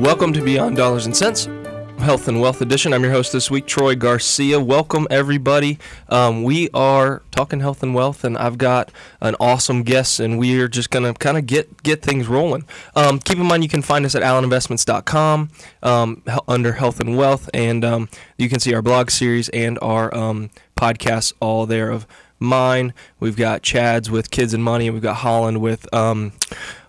[0.00, 1.44] Welcome to Beyond Dollars and Sense,
[1.98, 2.94] Health and Wealth Edition.
[2.94, 4.58] I'm your host this week, Troy Garcia.
[4.58, 5.78] Welcome, everybody.
[6.08, 8.90] Um, we are talking health and wealth, and I've got
[9.20, 12.64] an awesome guest, and we are just going to kind of get get things rolling.
[12.96, 15.50] Um, keep in mind, you can find us at alleninvestments.com
[15.82, 18.08] um, under health and wealth, and um,
[18.38, 20.48] you can see our blog series and our um,
[20.78, 22.06] podcasts all there of
[22.38, 22.94] mine.
[23.20, 26.32] We've got Chad's with Kids and Money, and we've got Holland with, um,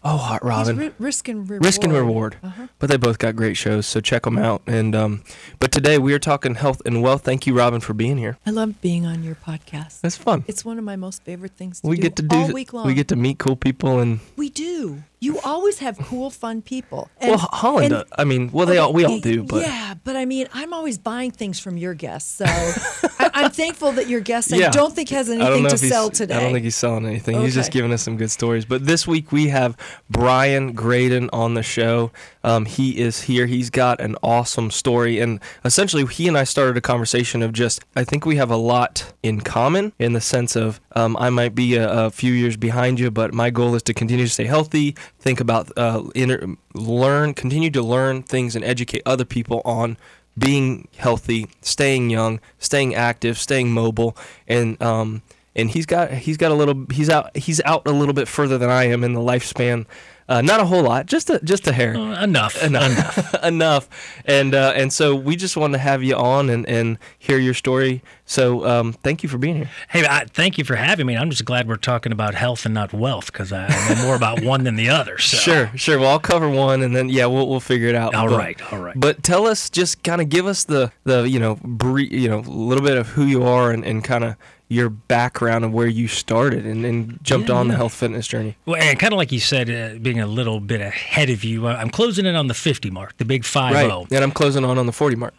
[0.03, 0.77] oh, Hot Robin.
[0.77, 1.65] Ri- risk and reward.
[1.65, 2.37] Risk and Reward.
[2.43, 2.67] Uh-huh.
[2.79, 4.61] But they both got great shows, so check them out.
[4.67, 5.23] And um,
[5.59, 7.23] but today we are talking health and wealth.
[7.23, 8.37] Thank you, Robin, for being here.
[8.45, 10.01] I love being on your podcast.
[10.01, 10.43] That's fun.
[10.47, 12.35] It's one of my most favorite things to we do get to do.
[12.35, 12.85] all week long.
[12.87, 15.03] We get to meet cool people and We do.
[15.23, 17.07] You always have cool, fun people.
[17.21, 17.93] well, Holland.
[17.93, 20.47] and- uh, I mean, well, they all we all do, but yeah, but I mean,
[20.51, 24.69] I'm always buying things from your guests, so I, I'm thankful that your guest I
[24.69, 26.33] don't think has anything to sell today.
[26.33, 27.39] I don't think he's selling anything.
[27.41, 28.65] He's just giving us some good stories.
[28.65, 29.77] But this week we have
[30.09, 32.11] Brian Graydon on the show.
[32.43, 33.45] Um, he is here.
[33.45, 37.85] He's got an awesome story, and essentially he and I started a conversation of just
[37.95, 41.53] I think we have a lot in common in the sense of um, I might
[41.53, 44.45] be a, a few years behind you, but my goal is to continue to stay
[44.45, 44.95] healthy.
[45.19, 49.97] Think about uh, inter- learn, continue to learn things, and educate other people on
[50.37, 54.15] being healthy, staying young, staying active, staying mobile,
[54.47, 55.21] and um,
[55.55, 58.57] and he's got he's got a little he's out he's out a little bit further
[58.57, 59.85] than I am in the lifespan.
[60.31, 62.63] Uh, not a whole lot, just a just a hair Uh, enough.
[62.69, 63.89] enough enough
[64.25, 67.53] and uh, and so we just want to have you on and, and hear your
[67.53, 71.17] story so um, thank you for being here Hey, I, thank you for having me.
[71.17, 74.41] I'm just glad we're talking about health and not wealth because I know more about
[74.53, 75.17] one than the other.
[75.17, 75.37] So.
[75.37, 78.29] sure sure well i'll cover one and then yeah we'll, we'll figure it out All
[78.29, 78.97] but, right, all right.
[78.97, 82.39] but tell us just kind of give us the the you know brief, you know
[82.39, 84.35] a little bit of who you are and, and kind of
[84.71, 88.55] your background and where you started and, and jumped Yeah, on the health fitness journey
[88.65, 91.67] Well, and kind of like you said, uh, being a little bit ahead of you,
[91.67, 94.07] uh, I'm closing in on the 50 mark, the big 5 right 0.
[94.11, 95.33] and i'm closing on on the 40 mark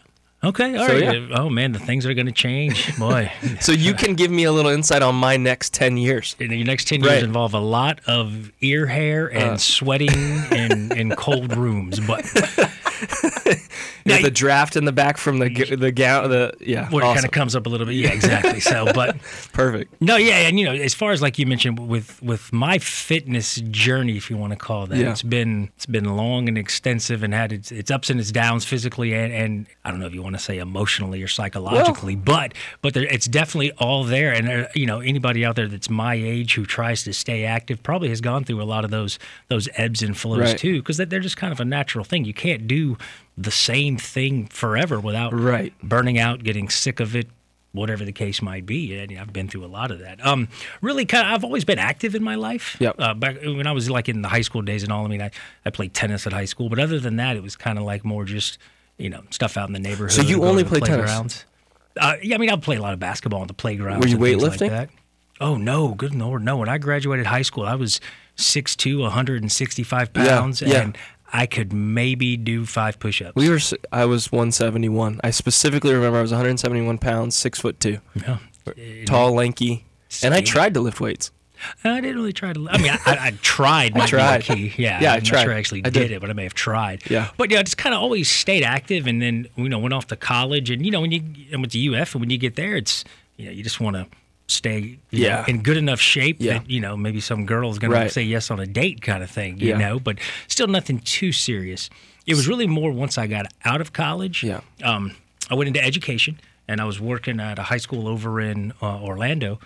[0.44, 1.04] Okay, all So, right.
[1.20, 1.38] yeah.
[1.38, 2.96] Oh, man, the things are going to change.
[2.98, 3.30] Boy.
[3.60, 6.66] so you can give me a little insight on my next 10 years And your
[6.66, 7.22] next 10 years Right.
[7.22, 9.56] involve a lot of ear hair and Uh.
[9.56, 10.10] sweating
[10.50, 12.00] in, in cold rooms.
[12.00, 12.24] But
[14.04, 17.24] yeah, the draft in the back from the the gown the yeah where it kind
[17.24, 17.94] of comes up a little bit.
[18.02, 18.60] Yeah, exactly.
[18.60, 19.16] So, but
[19.52, 22.78] perfect No, yeah, and you know, as far as like you mentioned with with my
[22.78, 25.10] fitness journey, if you want to call that, Yeah.
[25.10, 28.64] it's been it's been long and extensive and had its, its ups and its downs
[28.64, 32.54] physically and, and I don't know if you want to say emotionally or psychologically, but
[32.80, 34.32] but there, it's definitely all there.
[34.32, 37.82] And there, you know, anybody out there that's my age who tries to stay active
[37.82, 39.18] probably has gone through a lot of those
[39.48, 40.58] those ebbs and flows Right.
[40.58, 42.24] too, because they're just kind of a natural thing.
[42.24, 42.96] You can't do
[43.36, 45.72] the same thing forever without Right.
[45.82, 47.28] burning out, getting sick of it,
[47.72, 48.96] whatever the case might be.
[48.98, 50.24] And I've been through a lot of that.
[50.24, 50.48] Um,
[50.82, 52.76] really, kind of, I've always been active in my life.
[52.78, 52.96] Yep.
[52.98, 55.04] Uh, back when I was like in the high school days and all.
[55.04, 55.30] I mean, I,
[55.64, 58.04] I played tennis at high school, but other than that, it was kind of like
[58.04, 58.58] more just
[58.98, 60.12] you know stuff out in the neighborhood.
[60.12, 61.44] So you only play tennis?
[61.98, 64.00] Uh, yeah, I mean, I play a lot of basketball on the playground.
[64.00, 64.68] Were you Like weightlifting?
[64.70, 64.90] that.
[65.40, 66.58] Oh no, good lord, no!
[66.58, 68.00] When I graduated high school, I was
[68.36, 70.82] 6'2", 165 Yeah, pounds, yeah.
[70.82, 70.98] and
[71.32, 73.34] I could maybe do five push-ups.
[73.34, 73.58] we were
[73.90, 78.38] i was 171 i specifically remember i was 171 pounds six foot two yeah.
[78.66, 78.72] Uh,
[79.06, 79.84] tall lanky
[80.22, 81.30] and i tried to lift weights
[81.84, 82.68] uh, I didn't really try to.
[82.68, 83.94] I mean, I, I, I tried.
[83.94, 84.42] the tried.
[84.42, 84.72] key.
[84.76, 85.42] Yeah, Yeah, I I'm not tried.
[85.44, 86.10] sure I actually I did, did.
[86.10, 87.08] it, but I may have tried.
[87.08, 87.30] Yeah.
[87.36, 90.08] But yeah, I just kind of always stayed active, and then you know went off
[90.08, 91.22] to college, and you know when you
[91.52, 93.04] I went to UF, and when you get there, it's
[93.36, 94.06] you know you just want to
[94.48, 95.38] stay Yeah.
[95.40, 96.54] know, in good enough shape Yeah.
[96.58, 99.58] that you know maybe some girl's gonna say yes on a date kind of thing,
[99.58, 99.78] you Yeah.
[99.78, 99.98] know.
[99.98, 101.88] But still nothing too serious.
[102.26, 104.42] It was really more once I got out of college.
[104.44, 104.60] Yeah.
[104.84, 105.12] Um,
[105.50, 106.38] I went into education,
[106.68, 109.58] and I was working at a high school over in uh, Orlando,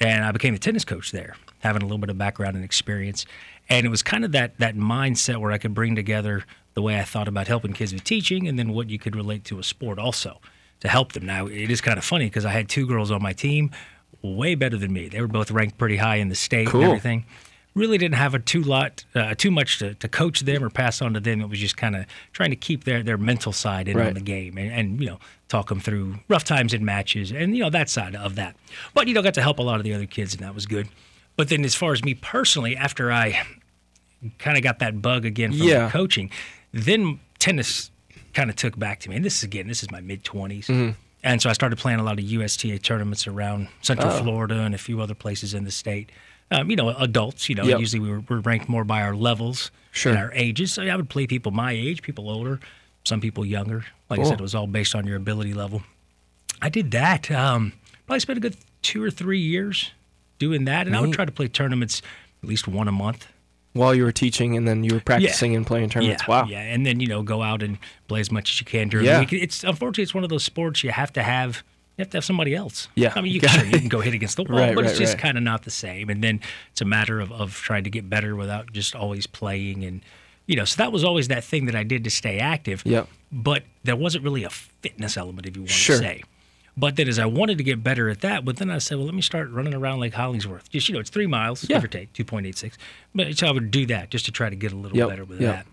[0.00, 3.26] and I became a tennis coach there, having a little bit of background and experience.
[3.68, 6.98] And it was kind of that that mindset where I could bring together the way
[6.98, 9.62] I thought about helping kids with teaching, and then what you could relate to a
[9.62, 10.40] sport also
[10.80, 11.24] to help them.
[11.24, 13.70] Now it is kind of funny because I had two girls on my team,
[14.22, 15.08] way better than me.
[15.08, 16.80] They were both ranked pretty high in the state Cool.
[16.82, 17.26] and everything.
[17.74, 21.02] Really didn't have a too lot, uh, too much to, to coach them or pass
[21.02, 21.40] on to them.
[21.40, 24.06] It was just kind of trying to keep their, their mental side in Right.
[24.08, 25.18] on the game and, and you know
[25.48, 28.54] talk them through rough times in matches and you know that side of that.
[28.94, 30.66] But you know got to help a lot of the other kids and that was
[30.66, 30.88] good.
[31.36, 33.44] But then as far as me personally, after I
[34.38, 35.90] kind of got that bug again from Yeah.
[35.90, 36.30] coaching,
[36.72, 37.90] then tennis
[38.34, 39.16] kind of took back to me.
[39.16, 40.66] And this is again, this is my mid 20s.
[40.66, 40.90] Mm-hmm.
[41.24, 44.22] And so I started playing a lot of USTA tournaments around Central Oh.
[44.22, 46.12] Florida and a few other places in the state.
[46.50, 47.80] Um, you know, adults, you know, Yep.
[47.80, 50.12] usually we were, we're ranked more by our levels Sure.
[50.12, 50.74] and our ages.
[50.74, 52.60] So I would play people my age, people older,
[53.04, 53.86] some people younger.
[54.10, 55.82] Like I said, it was all based on your ability level.
[56.60, 57.30] I did that.
[57.30, 57.72] Um,
[58.06, 59.90] probably spent a good two or three years
[60.38, 60.86] doing that.
[60.86, 62.02] And I would try to play tournaments
[62.42, 63.26] at least one a month.
[63.74, 66.22] While you were teaching, and then you were practicing and playing tournaments.
[66.26, 66.46] Yeah, wow.
[66.46, 67.76] Yeah, and then you know go out and
[68.08, 69.18] play as much as you can during Yeah.
[69.18, 69.32] the week.
[69.34, 71.62] It's unfortunately it's one of those sports you have to have.
[71.96, 72.88] You have to have somebody else.
[72.96, 73.12] Yeah.
[73.14, 74.98] I mean, you, can, sure, you can go hit against the wall, Right, but it's
[74.98, 75.22] just right.
[75.22, 76.10] kind of not the same.
[76.10, 76.40] And then
[76.72, 79.84] it's a matter of, of trying to get better without just always playing.
[79.84, 80.00] And,
[80.46, 82.82] you know, so that was always that thing that I did to stay active.
[82.84, 83.06] Yep.
[83.30, 85.94] But there wasn't really a fitness element, if you want Sure.
[85.98, 86.22] to say.
[86.76, 89.06] But then as I wanted to get better at that, but then I said, well,
[89.06, 90.68] let me start running around Lake Hollingsworth.
[90.70, 91.76] Just, you know, it's three miles, Yeah.
[91.76, 92.76] give or take, 2.86.
[93.14, 95.24] But so I would do that just to try to get a little Yep, better
[95.24, 95.54] with yep.
[95.54, 95.66] that.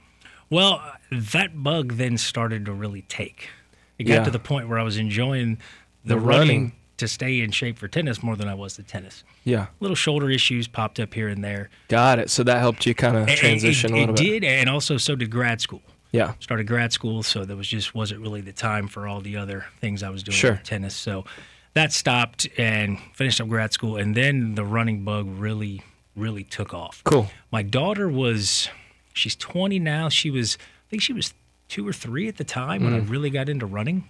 [0.52, 0.82] Well,
[1.12, 3.50] that bug then started to really take.
[3.98, 4.24] It got Yeah.
[4.26, 5.58] to the point where I was enjoying
[6.06, 6.48] the, The running.
[6.48, 6.72] running.
[6.98, 9.24] to stay in shape for tennis more than I was the tennis.
[9.44, 9.68] Yeah.
[9.80, 11.72] Little shoulder issues popped up here and there.
[11.88, 12.30] Got it.
[12.30, 14.28] So that helped you kind of transition it, a little it bit.
[14.28, 15.82] It did, and also so did grad school.
[16.12, 16.34] Yeah.
[16.40, 19.66] Started grad school, so there was just wasn't really the time for all the other
[19.80, 20.60] things I was doing Sure.
[20.64, 20.94] tennis.
[20.96, 21.26] So
[21.74, 25.82] that stopped and finished up grad school, and then the running bug really,
[26.16, 27.02] really took off.
[27.06, 27.30] Cool.
[27.52, 28.70] My daughter was,
[29.14, 30.10] she's 20 now.
[30.10, 31.34] She was, I think she was
[31.70, 33.10] two or three at the time when I Mm.
[33.10, 34.04] really got into running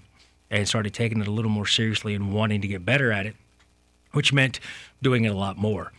[0.50, 3.36] and started taking it a little more seriously and wanting to get better at it,
[4.12, 4.60] which meant
[5.04, 5.94] doing it a lot more.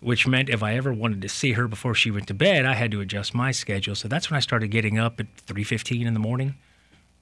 [0.00, 0.06] Yep.
[0.08, 2.74] Which meant if I ever wanted to see her before she went to bed, I
[2.74, 3.94] had to adjust my schedule.
[3.94, 6.54] So that's when I started getting up at 3:15 in the morning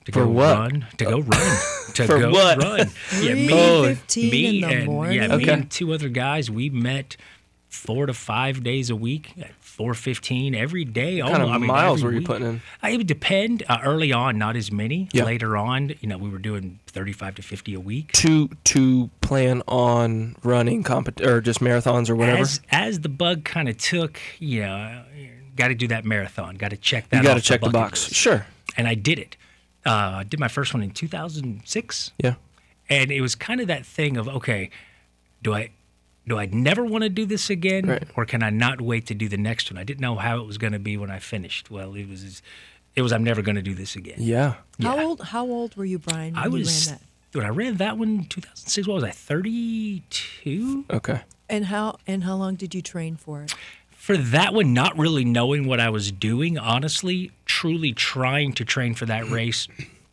[0.04, 0.58] to For go what?
[0.58, 1.56] run, to go run,
[1.94, 2.62] to For go what?
[2.62, 2.90] run.
[3.22, 5.16] Yeah, me, 3:15 me in the and, morning?
[5.16, 5.52] Yeah, me Okay.
[5.52, 7.16] and two other guys, we met
[7.68, 11.22] four to five days a week at 4:15 every day.
[11.22, 12.26] What kind of I mean, miles were you week.
[12.26, 12.60] putting in?
[12.82, 13.62] Uh, It would depend.
[13.68, 15.08] Uh, early on, not as many.
[15.14, 18.12] Later on, you know, we were doing 35 to 50 a week.
[18.12, 22.42] To to plan on running compet or just marathons or whatever.
[22.42, 25.02] As as the bug kind of took, you know,
[25.56, 26.56] got to do that marathon.
[26.56, 27.18] Got to check that.
[27.18, 28.08] you got to check the bucket box.
[28.08, 28.14] list.
[28.20, 28.46] Sure.
[28.76, 29.36] and I did it.
[29.84, 32.34] Uh, I did my first one in 2006, Yeah.
[32.90, 34.70] and it was kind of that thing of okay,
[35.42, 35.70] do I
[36.28, 38.02] do I never want to do this again, Right.
[38.16, 39.78] or can I not wait to do the next one?
[39.78, 41.70] I didn't know how it was going to be when I finished.
[41.70, 42.42] Well, it was
[42.94, 44.16] it was I'm never going to do this again.
[44.18, 44.54] Yeah.
[44.82, 45.20] How old?
[45.20, 46.34] How old were you, Brian?
[46.34, 47.38] When I was You ran that?
[47.38, 48.88] when I ran that one 2006.
[48.88, 49.10] What was I?
[49.10, 50.84] 32.
[50.90, 51.20] Okay.
[51.48, 51.98] And how?
[52.06, 53.54] And how long did you train for it?
[53.90, 58.94] for that one, not really knowing what I was doing, honestly, truly trying to train
[58.94, 59.66] for that race,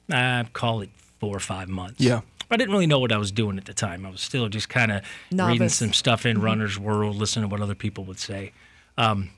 [0.09, 0.89] I'd call it
[1.19, 2.01] four or five months.
[2.01, 2.21] Yeah.
[2.53, 4.05] I didn't really know what I was doing at the time.
[4.05, 5.01] I was still just kind of
[5.31, 8.51] reading some stuff in Runner's World, listening to what other people would say,
[8.97, 9.29] um,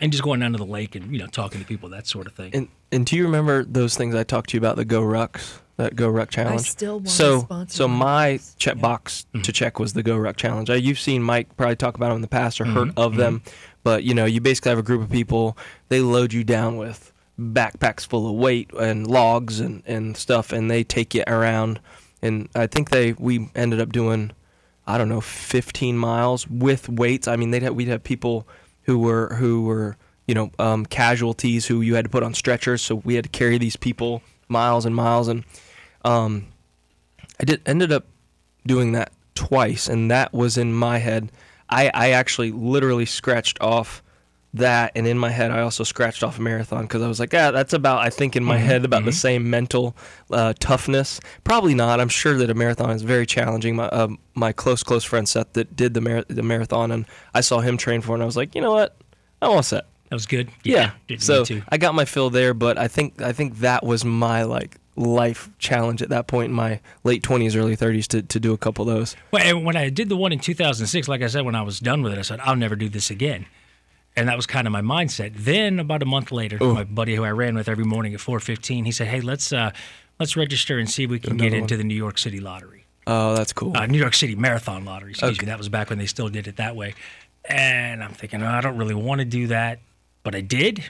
[0.00, 2.26] and just going down to the lake and you know talking to people, that sort
[2.26, 2.50] of thing.
[2.54, 5.58] And and do you remember those things I talked to you about the Go Rucks?
[5.76, 6.68] That Go Ruck challenge.
[6.68, 8.54] still wanna so sponsor so my those.
[8.58, 8.82] check Yeah.
[8.82, 9.42] box Mm-hmm.
[9.42, 10.68] to check was the Go Ruck challenge.
[10.68, 12.98] Uh, you've seen Mike probably talk about them in the past or heard Mm-hmm.
[13.00, 13.40] of them,
[13.82, 15.56] but you know you basically have a group of people.
[15.88, 20.70] They load you down with backpacks full of weight and logs and and stuff, and
[20.70, 21.80] they take you around.
[22.22, 24.32] And I think they we ended up doing
[24.86, 27.28] I don't know 15 miles with weights.
[27.28, 28.46] I mean they'd have, we'd have people
[28.82, 29.96] who were who were
[30.26, 33.30] you know um, casualties who you had to put on stretchers, so we had to
[33.30, 35.44] carry these people miles and miles and
[36.04, 36.46] um,
[37.40, 38.06] I did ended up
[38.66, 41.32] doing that twice, and that was in my head.
[41.68, 44.02] I, I actually literally scratched off
[44.54, 47.32] that, and in my head, I also scratched off a marathon because I was like,
[47.34, 48.00] ah, that's about.
[48.00, 49.96] I think in my head about the same mental
[50.30, 51.20] uh, toughness.
[51.44, 52.00] Probably not.
[52.00, 53.76] I'm sure that a marathon is very challenging.
[53.76, 57.42] My um my close close friend Seth that did the mar- the marathon, and I
[57.42, 58.96] saw him train for, it, and I was like, you know what,
[59.40, 59.86] I'm all set.
[60.08, 60.50] that was good.
[60.64, 60.92] Yeah.
[61.06, 61.62] did so too.
[61.68, 65.48] I got my fill there, but I think I think that was my like life
[65.58, 68.86] challenge at that point in my late 20s, early 30s to, to do a couple
[68.88, 69.16] of those.
[69.30, 71.80] Well, and when I did the one in 2006, like I said, when I was
[71.80, 73.46] done with it, I said, I'll never do this again.
[74.20, 75.32] And that was kind of my mindset.
[75.34, 78.84] Then about a month later, my buddy who I ran with every morning at 4:15,
[78.84, 79.70] he said, "Hey, let's uh,
[80.18, 81.78] let's register and see if we can get into one.
[81.78, 83.74] the New York City lottery, Oh, that's cool.
[83.76, 85.12] uh, New York City Marathon Lottery.
[85.12, 85.46] Excuse Okay.
[85.46, 85.50] me.
[85.50, 86.94] That was back when they still did it that way.
[87.46, 89.78] And I'm thinking, oh, I don't really want to do that,
[90.22, 90.84] but I did.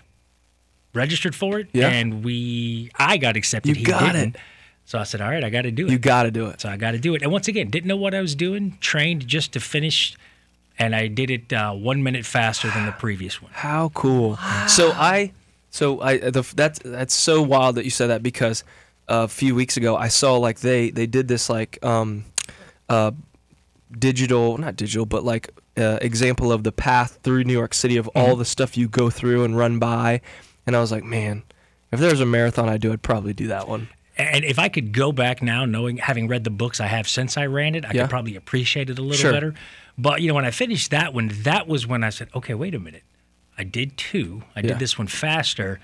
[0.92, 1.88] Registered for it, Yeah.
[1.88, 3.68] and we I got accepted.
[3.68, 4.34] You he got didn't.
[4.34, 4.40] it.
[4.86, 5.92] So I said, all right, I got to do it.
[5.92, 6.60] you got to do it.
[6.60, 7.22] So I got to do it.
[7.22, 8.76] And once again, didn't know what I was doing.
[8.80, 10.16] Trained just to finish,
[10.80, 13.52] and I did it uh, one minute faster than the previous one.
[13.54, 14.36] How cool.
[14.66, 15.30] So I
[15.70, 18.64] so I the, that's that's so wild that you said that because
[19.06, 22.24] a few weeks ago I saw like they they did this like um
[22.88, 23.12] uh
[23.98, 28.06] digital not digital but like uh, example of the path through New York City of
[28.08, 30.20] all the stuff you go through and run by
[30.66, 31.42] and I was like man
[31.90, 33.88] if there was a marathon I'd do I'd probably do that one.
[34.16, 37.38] And if I could go back now, knowing having read the books I have since
[37.38, 38.02] I ran it, I Yeah.
[38.02, 39.32] could probably appreciate it a little Sure.
[39.32, 39.54] better.
[40.00, 42.74] But you know, when I finished that one, that was when I said, okay, wait
[42.74, 43.02] a minute.
[43.58, 44.42] I did two.
[44.56, 44.68] I Yeah.
[44.68, 45.78] did this one faster.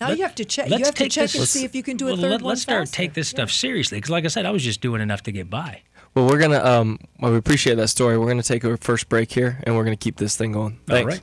[0.00, 0.66] Now Let- you have to check.
[0.66, 2.16] You let's have to take check this- and see if you can do a well,
[2.20, 2.96] third let, one Let's start faster.
[2.96, 3.54] take this stuff Yeah.
[3.54, 5.82] seriously because, like I said, I was just doing enough to get by.
[6.14, 8.18] Well, we're gonna um, well, we appreciate that story.
[8.18, 10.78] We're gonna take our first break here, and we're gonna keep this thing going.
[10.86, 11.00] Thanks.
[11.00, 11.20] All right.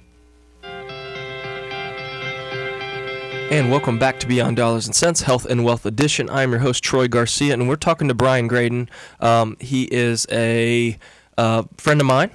[3.49, 6.29] And welcome back to Beyond Dollars and Sense, Health and Wealth Edition.
[6.29, 8.89] I'm your host Troy Garcia, and we're talking to Brian Graydon.
[9.21, 10.99] Um, he is a
[11.37, 12.31] uh, friend of mine,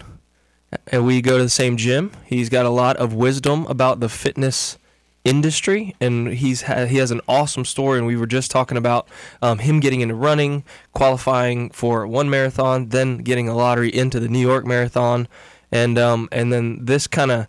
[0.87, 2.13] and we go to the same gym.
[2.25, 4.79] He's got a lot of wisdom about the fitness
[5.23, 7.99] industry, and he's ha- he has an awesome story.
[7.99, 9.07] And we were just talking about
[9.43, 10.65] um, him getting into running,
[10.95, 15.29] qualifying for one marathon, then getting a lottery into the New York Marathon,
[15.71, 17.47] and um, and then this kind of.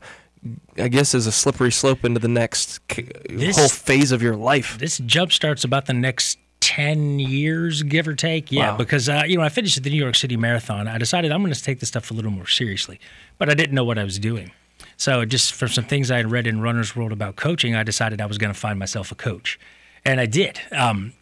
[0.78, 2.80] I guess is a slippery slope into the next
[3.30, 4.78] This- whole phase of your life.
[4.78, 8.52] This jump starts about the next 10 years, give or take.
[8.52, 8.78] Yeah, Wow.
[8.78, 10.88] because, uh, you know, I finished the New York City Marathon.
[10.88, 13.00] I decided I'm going to take this stuff a little more seriously,
[13.38, 14.52] but I didn't know what I was doing.
[14.98, 18.22] So, just from some things I had read in Runner's World about coaching, I decided
[18.22, 19.60] I was going to find myself a coach.
[20.06, 20.60] And I did.
[20.72, 21.14] Um,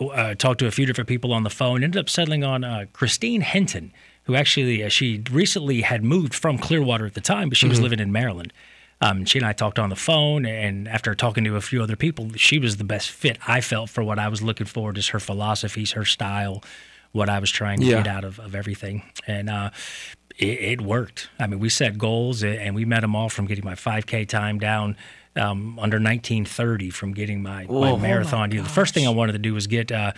[0.00, 2.84] uh, talked to a few different people on the phone, ended up settling on uh,
[2.92, 3.90] Christine Henton,
[4.26, 7.80] who actually, uh, she recently had moved from Clearwater at the time, but she was
[7.80, 8.52] living in Maryland.
[9.00, 11.96] Um, she and I talked on the phone, and after talking to a few other
[11.96, 15.10] people, she was the best fit I felt for what I was looking for, just
[15.10, 16.62] her philosophies, her style,
[17.12, 17.98] what I was trying to Yeah.
[18.02, 19.02] get out of, of everything.
[19.26, 19.70] And uh,
[20.38, 21.28] it, it worked.
[21.38, 24.58] I mean, we set goals, and we met them all from getting my 5K time
[24.58, 24.96] down
[25.36, 27.98] um, under 1930, from getting my, my Whoa.
[27.98, 28.50] marathon.
[28.50, 30.12] You know, the first thing I wanted to do was get uh,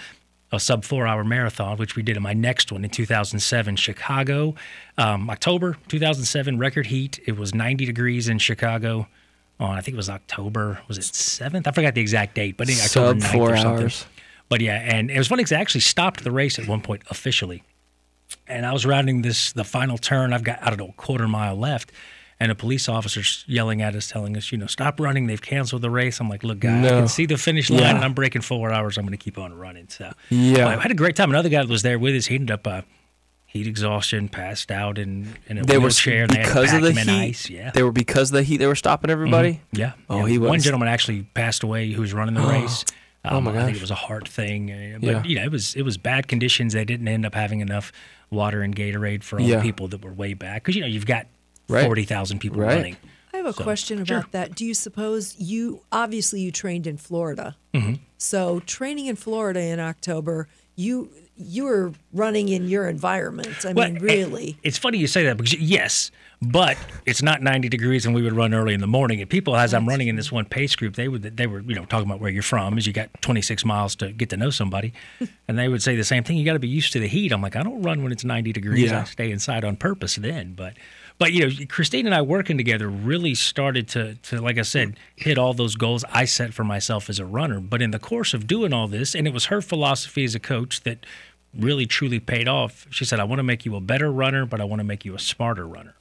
[0.50, 4.54] a sub four hour marathon, which we did in my next one in 2007, Chicago,
[4.96, 7.20] um, October 2007, record heat.
[7.26, 9.08] It was 90 degrees in Chicago.
[9.60, 10.80] On I think it was October.
[10.86, 11.66] Was it seventh?
[11.66, 13.82] I forgot the exact date, but in October Sub 9th four or something.
[13.82, 14.06] hours.
[14.48, 17.02] But yeah, and it was funny because I actually stopped the race at one point
[17.10, 17.62] officially,
[18.46, 20.32] and I was rounding this the final turn.
[20.32, 21.92] I've got I don't know a quarter mile left,
[22.40, 25.26] and a police officer's yelling at us, telling us, you know, stop running.
[25.26, 26.20] They've canceled the race.
[26.20, 27.94] I'm like, look, guy, I can see the finish line, Yeah.
[27.96, 28.96] and I'm breaking four hours.
[28.96, 29.88] I'm going to keep on running.
[29.88, 30.68] So Yeah.
[30.68, 31.30] I had a great time.
[31.30, 32.66] Another guy that was there with us, he ended up.
[32.66, 32.82] Uh,
[33.50, 36.24] Heat exhaustion, passed out in, in a They were wheelchair.
[36.24, 37.08] and they had because of the heat.
[37.08, 37.48] ice.
[37.48, 38.58] Yeah, They were because of the heat.
[38.58, 39.62] They were stopping everybody.
[39.72, 39.92] yeah.
[40.10, 40.32] Oh, yeah.
[40.32, 40.50] he was.
[40.50, 42.84] One gentleman actually passed away who was running the race.
[43.24, 43.62] Oh, my gosh.
[43.62, 45.22] I think it was a heart thing, uh, but Yeah.
[45.24, 46.74] you know, it was it was bad conditions.
[46.74, 47.90] They didn't end up having enough
[48.28, 49.56] water and Gatorade for all Yeah.
[49.56, 51.26] the people that were way back because you know you've got
[51.68, 51.84] Right.
[51.84, 52.74] forty thousand people Right.
[52.76, 52.96] running.
[53.32, 54.54] I have a question about that.
[54.54, 57.56] Do you suppose you obviously you trained in Florida?
[57.74, 57.94] Mm-hmm.
[58.16, 63.64] So training in Florida in October, you you were running in your environment.
[63.64, 64.56] I Well, mean, really.
[64.64, 66.10] it's funny you say that because yes,
[66.42, 69.20] but it's not 90 degrees and we would run early in the morning.
[69.20, 71.76] And people, as I'm running in this one pace group, they would they were you
[71.76, 74.50] know talking about where you're from, as you got 26 miles to get to know
[74.50, 74.92] somebody,
[75.48, 76.38] and they would say the same thing.
[76.38, 77.30] You got to be used to the heat.
[77.30, 78.90] I'm like, I don't run when it's 90 degrees.
[78.90, 79.02] Yeah.
[79.02, 80.72] I stay inside on purpose then, but.
[81.18, 84.96] But you know, Christine and I working together really started to, to, like I said,
[85.16, 87.58] hit all those goals I set for myself as a runner.
[87.60, 90.40] But in the course of doing all this, and it was her philosophy as a
[90.40, 91.04] coach that
[91.54, 92.86] really truly paid off.
[92.90, 95.04] She said, I want to make you a better runner, but I want to make
[95.04, 95.94] you a smarter runner.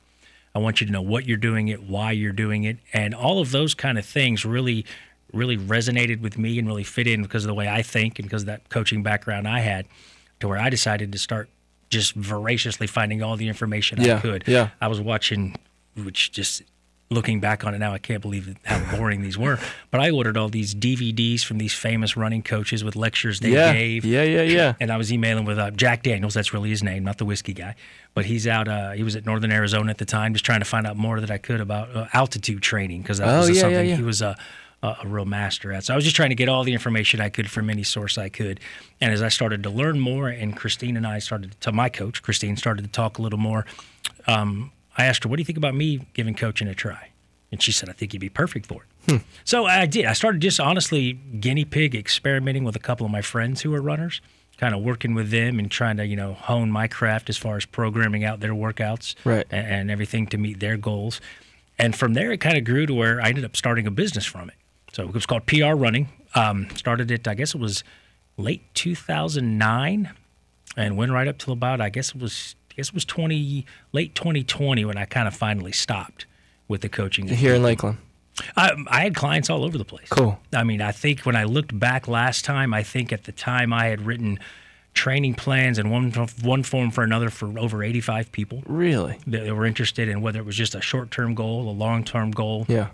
[0.53, 3.39] I want you to know what you're doing it, why you're doing it, and all
[3.39, 4.86] of those kind of things really,
[5.31, 8.27] really resonated with me and really fit in because of the way I think and
[8.27, 9.88] because of that coaching background I had,
[10.39, 11.50] to where I decided to start
[11.89, 14.44] just voraciously finding all the information Yeah, I could.
[14.48, 14.70] yeah.
[14.82, 15.56] I was watching,
[15.96, 16.63] which just
[17.10, 19.58] looking back on it now, I can't believe how boring these were.
[19.91, 23.72] But I ordered all these DVDs from these famous running coaches with lectures they Yeah.
[23.72, 24.24] gave Yeah.
[24.24, 24.41] Yeah.
[24.41, 24.74] Yeah.
[24.82, 26.34] and I was emailing with uh, Jack Daniels.
[26.34, 27.75] That's really his name, not the whiskey guy.
[28.13, 28.67] But he's out.
[28.67, 31.22] Uh, he was at Northern Arizona at the time, just trying to find out more
[31.22, 33.96] that I could about uh, altitude training because that Oh, was yeah, something yeah.
[33.96, 34.36] he was a,
[34.84, 35.84] a, a real master at.
[35.86, 38.17] So I was just trying to get all the information I could from any source
[38.17, 38.60] I could.
[39.01, 42.22] And as I started to learn more, and Christine and I started to my coach,
[42.22, 43.65] Christine started to talk a little more.
[44.27, 47.10] Um, I asked her, "What do you think about me giving coaching a try?"
[47.51, 50.05] And she said, "I think you'd be perfect for it." So I did.
[50.05, 53.81] I started just honestly guinea pig experimenting with a couple of my friends who are
[53.81, 54.19] runners,
[54.57, 57.55] kind of working with them and trying to you know hone my craft as far
[57.55, 59.46] as programming out their workouts Right.
[59.50, 61.22] a- and, everything to meet their goals.
[61.79, 64.25] And from there, it kind of grew to where I ended up starting a business
[64.25, 64.55] from it.
[64.94, 66.10] So it was called PR Running.
[66.36, 67.84] Um, started it, I guess it was
[68.38, 70.12] late 2009,
[70.75, 73.65] and went right up till about I guess it was I guess it was 20
[73.94, 76.25] late 2020 when I kind of finally stopped
[76.67, 77.27] with the coaching.
[77.27, 77.98] Here in Lakeland.
[78.56, 80.10] I, I had clients all over the place.
[80.10, 80.39] Cool.
[80.53, 83.74] I mean, I think when I looked back last time, I think at the time
[83.74, 84.38] I had written
[84.94, 86.12] training plans in one
[86.44, 89.17] one form for another for over 85 people Really?
[89.27, 92.29] that were interested in whether it was just a short term goal, a long term
[92.29, 92.65] goal.
[92.67, 92.89] Yeah.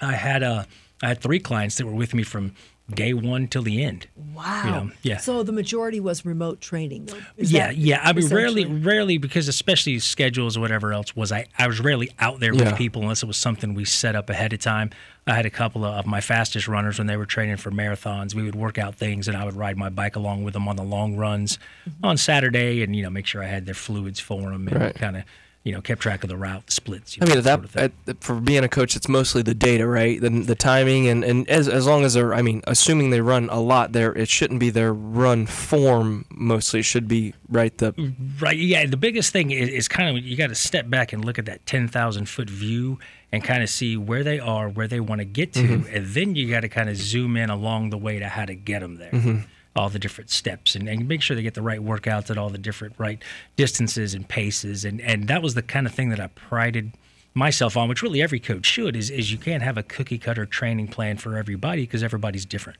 [0.00, 0.64] I had uh,
[1.02, 2.54] I had three clients that were with me from
[2.92, 4.08] day one till the end.
[4.34, 4.62] Wow.
[4.64, 5.16] You know, yeah.
[5.18, 7.08] So the majority was remote training.
[7.36, 8.00] Is yeah, that yeah.
[8.02, 11.46] I mean, rarely, rarely because especially schedules or whatever else was I.
[11.56, 12.64] I was rarely out there Yeah.
[12.70, 14.90] with people unless it was something we set up ahead of time.
[15.26, 18.34] I had a couple of my fastest runners when they were training for marathons.
[18.34, 20.74] We would work out things, and I would ride my bike along with them on
[20.76, 22.04] the long runs Mm-hmm.
[22.04, 24.94] on Saturday, and you know make sure I had their fluids for them and Right.
[24.94, 25.22] kind of
[25.62, 27.16] you know kept track of the route the splits.
[27.16, 29.54] You I mean, at that sort of at, for being a coach, it's mostly the
[29.54, 30.20] data, right?
[30.20, 33.48] The, the timing, and, and as as long as they're, I mean, assuming they run
[33.50, 36.80] a lot, there it shouldn't be their run form mostly.
[36.80, 37.94] It should be right the
[38.40, 38.56] Right.
[38.56, 38.86] Yeah.
[38.86, 41.46] The biggest thing is, is kind of you got to step back and look at
[41.46, 42.98] that 10,000 foot view
[43.32, 45.62] and kind of see where they are, where they want to get to.
[45.62, 45.96] Mm-hmm.
[45.96, 48.54] And then you got to kind of zoom in along the way to how to
[48.54, 49.10] get them there.
[49.10, 49.40] Mm-hmm.
[49.80, 52.50] All the different steps and, and make sure they get the right workouts at all
[52.50, 53.22] the different right
[53.56, 54.84] distances and paces.
[54.84, 56.92] And, and that was the kind of thing that I prided
[57.32, 60.44] myself on, which really every coach should, is, is you can't have a cookie cutter
[60.44, 62.78] training plan for everybody because everybody's different.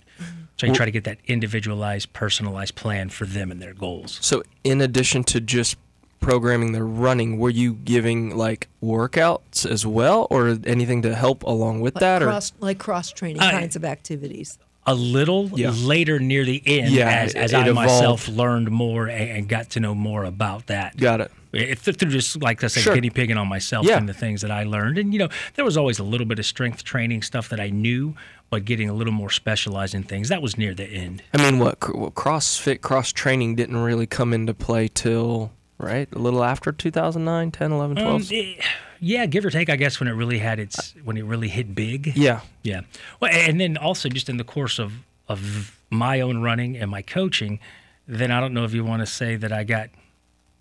[0.58, 4.18] So you try to get that individualized, personalized plan for them and their goals.
[4.20, 5.78] So, in addition to just
[6.20, 11.80] programming the running, were you giving like workouts as well, or anything to help along
[11.80, 12.22] with like that?
[12.22, 14.58] Or like cross training I- kinds of activities.
[14.90, 15.70] A little Yeah.
[15.70, 19.80] later near the end Yeah, as, as it I myself learned more and, got to
[19.80, 20.96] know more about that.
[20.96, 21.30] got it?
[21.52, 22.94] It, through just like I said, Sure.
[22.94, 23.98] guinea pigging on myself Yeah.
[23.98, 24.98] and the things that I learned.
[24.98, 27.70] And, you know, there was always a little bit of strength training stuff that I
[27.70, 28.14] knew,
[28.50, 31.22] but getting a little more specialized in things, that was near the end.
[31.34, 35.50] I mean, what well, CrossFit cross training didn't really come into play till
[35.80, 38.32] right a little after 2009, 10, 11, 12.
[38.32, 38.54] Um,
[39.00, 41.74] yeah, give or take, I guess, when it really had its, when it really hit
[41.74, 42.16] big.
[42.16, 42.82] yeah, Yeah.
[43.20, 44.92] Well, and then also just in the course of
[45.28, 47.60] of my own running and my coaching,
[48.08, 49.90] then I don't know if you want to say that I got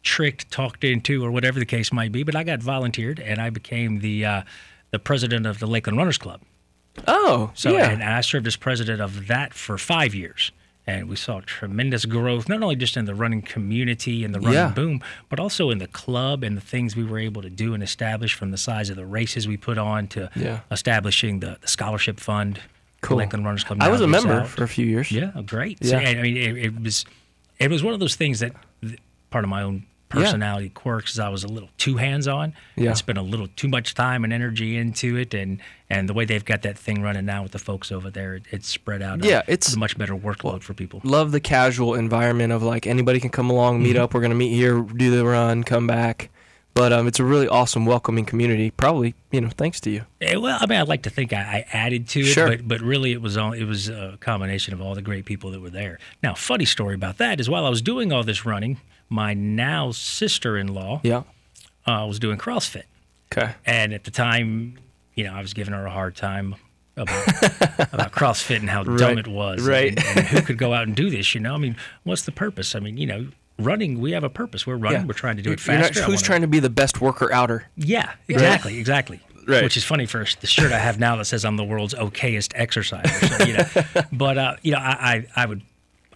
[0.04, 3.50] tricked, talked into, or whatever the case might be, but I got volunteered and I
[3.50, 4.42] became the uh,
[4.92, 6.42] the president of the Lakeland Runners Club.
[7.08, 7.90] Oh, So yeah.
[7.90, 10.52] and I served as president of that for five years.
[10.90, 14.54] And we saw tremendous growth, not only just in the running community and the running
[14.56, 14.70] Yeah.
[14.72, 17.84] boom, but also in the club and the things we were able to do and
[17.84, 20.62] establish from the size of the races we put on to Yeah.
[20.72, 22.60] establishing the, the scholarship fund.
[23.02, 23.18] Cool.
[23.18, 23.78] Lakeland Runners Club.
[23.82, 24.48] I was a member out.
[24.50, 25.10] for a few years.
[25.12, 25.84] Yeah, great.
[25.86, 26.10] So, Yeah.
[26.10, 27.06] I mean, it, it was
[27.60, 28.54] it was one of those things that
[29.30, 32.54] part of my own personality quirks is I was a little too hands on.
[32.76, 32.92] Yeah.
[32.92, 36.26] I spent a little too much time and energy into it, and and the way
[36.26, 39.24] they've got that thing running now with the folks over there, it, it's spread out.
[39.24, 41.00] Yeah, uh, it's- a much better workload for people.
[41.04, 43.84] Love the casual environment of like anybody can come along, Mm-hmm.
[43.84, 44.14] meet up.
[44.14, 46.30] We're gonna meet here, do the run, come back.
[46.80, 48.72] But um, it's a really awesome, welcoming community.
[48.72, 50.06] Probably, you know, thanks to you.
[50.22, 52.48] Eh, well, I mean, I'd like to think I, I added to it, Sure.
[52.48, 55.52] but but really it was all it was a combination of all the great people
[55.52, 56.00] that were there.
[56.24, 59.92] Now, funny story about that is while I was doing all this running, my now
[59.92, 61.24] sister-in-law Yeah.
[61.86, 62.84] uh, was doing CrossFit.
[63.32, 63.52] Okay.
[63.66, 64.80] And at the time,
[65.16, 66.56] you know, I was giving her a hard time
[66.96, 67.28] about
[67.94, 69.90] about CrossFit and how dumb it was, right.
[69.90, 71.36] And, and who could go out and do this?
[71.36, 72.74] You know, I mean, what's the purpose?
[72.74, 73.28] I mean, you know,
[73.60, 74.66] running, we have a purpose.
[74.66, 75.02] We're running.
[75.02, 75.08] Yeah.
[75.08, 76.04] We're trying to do it You're not- faster.
[76.04, 77.66] I who's trying to be the best worker outer?
[77.76, 79.20] Yeah, exactly, exactly.
[79.48, 79.64] Right.
[79.64, 82.52] Which is funny for the shirt I have now that says I'm the world's okayest
[82.56, 83.28] exerciser.
[83.28, 83.66] So, you know,
[84.12, 85.62] but uh, you know, I, I I would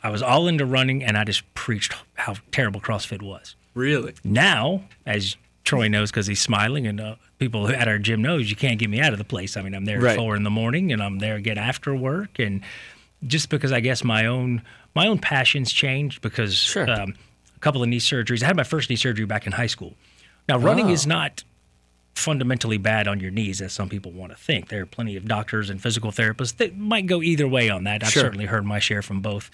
[0.03, 3.55] I was all into running, and I just preached how terrible CrossFit was.
[3.73, 4.13] Really?
[4.23, 8.55] Now, as Troy knows because he's smiling, and uh, people at our gym knows you
[8.55, 9.57] can't get me out of the place.
[9.57, 10.11] I mean, I'm there Right.
[10.11, 12.61] at four in the morning, and I'm there again after work, and
[13.25, 14.61] just because I guess my own
[14.93, 16.87] my own passions changed because Sure.
[16.87, 17.15] um, a
[17.63, 18.43] couple of knee surgeries.
[18.43, 19.95] I had my first knee surgery back in high school.
[20.47, 20.93] Now, running Oh.
[20.93, 21.43] is not
[22.15, 24.69] fundamentally bad on your knees, as some people want to think.
[24.69, 28.03] There are plenty of doctors and physical therapists that might go either way on that.
[28.03, 28.23] I've Sure.
[28.23, 29.49] certainly heard my share from both.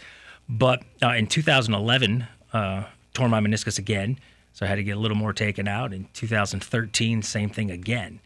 [0.49, 4.19] But uh, in 2011, uh, tore my meniscus again,
[4.53, 5.93] so I had to get a little more taken out.
[5.93, 8.19] In 2013, same thing again.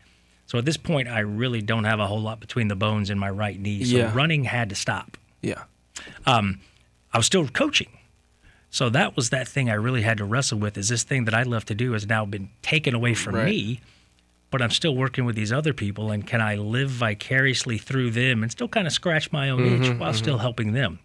[0.47, 3.19] So at this point, I really don't have a whole lot between the bones in
[3.19, 3.83] my right knee.
[3.83, 4.11] So Yeah.
[4.13, 5.17] running had to stop.
[5.41, 5.63] Yeah.
[6.25, 7.89] I was still coaching.
[8.73, 11.33] So that was that thing I really had to wrestle with is this thing that
[11.35, 13.45] I love to do has now been taken away from Right.
[13.45, 13.81] me,
[14.49, 18.41] but I'm still working with these other people and can I live vicariously through them
[18.41, 20.97] and still kind of scratch my own Mm-hmm, itch while still helping them.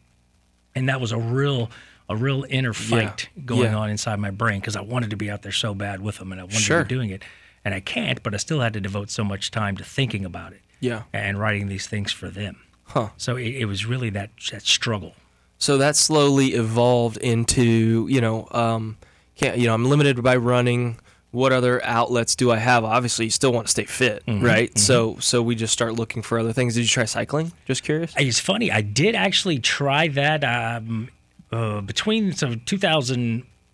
[0.74, 1.70] And that was a real
[2.08, 3.76] a real inner fight going Yeah.
[3.76, 6.32] on inside my brain because I wanted to be out there so bad with them
[6.32, 6.78] and I wanted Sure.
[6.78, 7.22] to be doing it.
[7.66, 10.54] And I can't, but I still had to devote so much time to thinking about
[10.54, 11.02] it Yeah.
[11.12, 12.56] and writing these things for them.
[12.84, 13.10] Huh.
[13.18, 15.14] So it, it was really that that struggle.
[15.58, 18.96] So that slowly evolved into, you know, um,
[19.36, 20.98] can't, you know, I'm limited by running.
[21.30, 22.84] What other outlets do I have?
[22.84, 24.78] Obviously, you still want to stay fit, Mm-hmm, right?
[24.78, 26.74] So, so we just start looking for other things.
[26.74, 27.52] Did you try cycling?
[27.66, 28.14] Just curious.
[28.16, 28.72] It's funny.
[28.72, 31.10] I did actually try that um,
[31.52, 32.54] uh, between so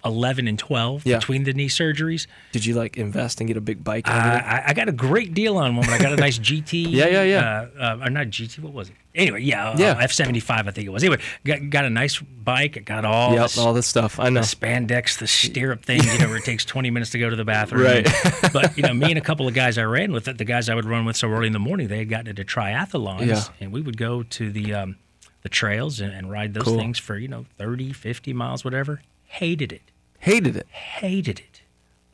[0.04, 1.18] 11 and 12 Yeah.
[1.18, 2.26] between the knee surgeries.
[2.52, 4.08] Did you like invest and get a big bike?
[4.08, 4.48] everything?
[4.48, 6.86] I, I got a great deal on one, but I got a nice GT.
[6.90, 7.66] Yeah, yeah, yeah.
[7.78, 8.58] Uh, uh, or not GT.
[8.58, 8.96] What was it?
[9.14, 9.96] Anyway, yeah, uh, Yeah.
[10.00, 10.66] F seventy five.
[10.66, 11.04] I think it was.
[11.04, 12.76] Anyway, got, got a nice bike.
[12.76, 14.18] It got all yep, this, all this stuff.
[14.18, 14.40] I know.
[14.40, 16.02] the spandex, the stirrup thing.
[16.02, 17.82] You know, where it takes twenty minutes to go to the bathroom.
[17.84, 18.08] Right.
[18.52, 20.74] but you know, me and a couple of guys I ran with, the guys I
[20.74, 23.42] would run with so early in the morning, they had gotten into triathlons, Yeah.
[23.60, 24.96] and we would go to the um,
[25.42, 26.76] the trails and, and ride those Cool.
[26.78, 29.02] things for you know 30, 50 miles, whatever.
[29.26, 29.82] Hated it.
[30.18, 30.66] Hated it.
[30.70, 31.62] Hated it.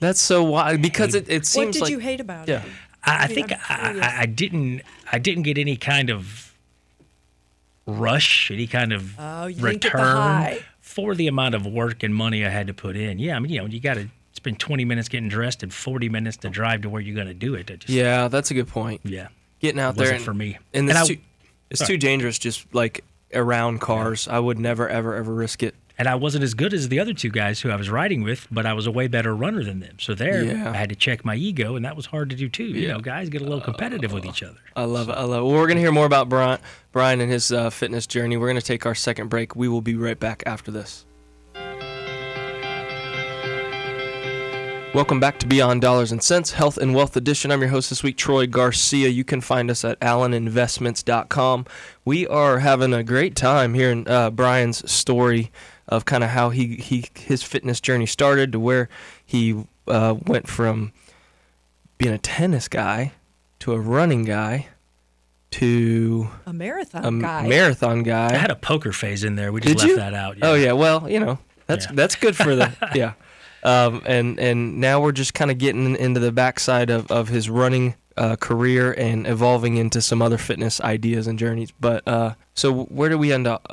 [0.00, 2.62] That's so wild because it, it What did like you hate about yeah.
[2.62, 2.68] it?
[3.04, 4.06] I, I mean, think I'm I, curious.
[4.06, 4.82] I, I didn't
[5.12, 6.49] I didn't get any kind of
[7.90, 12.44] rush, any kind of Oh, you the return for the amount of work and money
[12.44, 13.18] I had to put in.
[13.18, 16.08] Yeah, I mean, you know, you got to spend 20 minutes getting dressed and 40
[16.08, 17.70] minutes to drive to where you're going to do it.
[17.70, 19.00] I just, Yeah, that's a good point.
[19.04, 19.28] yeah,
[19.60, 20.58] Getting out there wasn't and, for me.
[20.72, 21.20] and And it's, I- too,
[21.70, 24.26] it's too dangerous just like around cars.
[24.28, 25.74] I would never ever ever risk it.
[26.00, 28.46] And I wasn't as good as the other two guys who I was riding with,
[28.50, 29.98] but I was a way better runner than them.
[30.00, 30.70] So there, Yeah.
[30.70, 32.64] I had to check my ego, and that was hard to do too.
[32.64, 34.56] You know, guys get a little competitive with each other.
[34.74, 35.12] I love it.
[35.12, 35.44] I love it.
[35.44, 36.58] Well, we're going to hear more about Brian,
[36.92, 38.38] Brian and his uh, fitness journey.
[38.38, 39.54] We're going to take our second break.
[39.54, 41.04] We will be right back after this.
[44.94, 47.52] Welcome back to Beyond Dollars and Sense, Health and Wealth Edition.
[47.52, 49.08] I'm your host this week, Troy Garcia.
[49.08, 51.66] You can find us at alleninvestments.com.
[52.06, 55.52] We are having a great time hearing uh, Brian's story
[55.90, 58.88] of kind of how he, he his fitness journey started to where
[59.26, 60.92] he uh, went from
[61.98, 63.12] being a tennis guy
[63.58, 64.68] to a running guy
[65.52, 67.46] to A marathon a m- guy.
[67.48, 68.30] marathon guy.
[68.32, 69.50] I had a poker phase in there.
[69.52, 69.96] We just Did left you?
[69.96, 70.36] that out.
[70.42, 71.92] Oh yeah, well you know that's Yeah.
[71.94, 73.14] that's good for the yeah.
[73.62, 77.50] Um, and and now we're just kind of getting into the backside of of his
[77.50, 81.72] running uh, career and evolving into some other fitness ideas and journeys.
[81.80, 83.66] But uh, so where do we end up?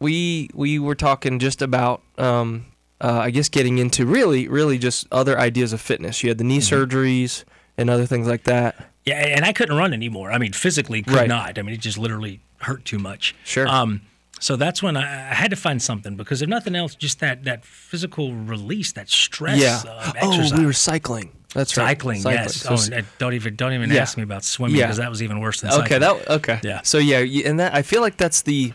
[0.00, 2.66] We we were talking just about um,
[3.00, 6.22] uh, I guess getting into really really just other ideas of fitness.
[6.22, 6.74] You had the knee Mm-hmm.
[6.82, 7.44] surgeries
[7.78, 8.90] and other things like that.
[9.04, 10.32] Yeah, and I couldn't run anymore.
[10.32, 11.28] I mean, physically could Right.
[11.28, 11.58] not.
[11.58, 13.34] I mean, it just literally hurt too much.
[13.44, 13.68] Sure.
[13.68, 14.00] Um,
[14.40, 17.44] so that's when I, I had to find something because if nothing else, just that
[17.44, 20.12] that physical release, that stress yeah.
[20.20, 21.30] Oh, we were cycling.
[21.54, 21.86] That's right.
[21.96, 22.56] cycling, yes.
[22.56, 24.02] So oh, and, uh, don't even don't even Yeah.
[24.02, 24.86] ask me about swimming Yeah.
[24.86, 25.86] because that was even worse than cycling.
[25.86, 26.60] Okay, that okay.
[26.62, 26.82] Yeah.
[26.82, 28.74] So yeah, and that I feel like that's the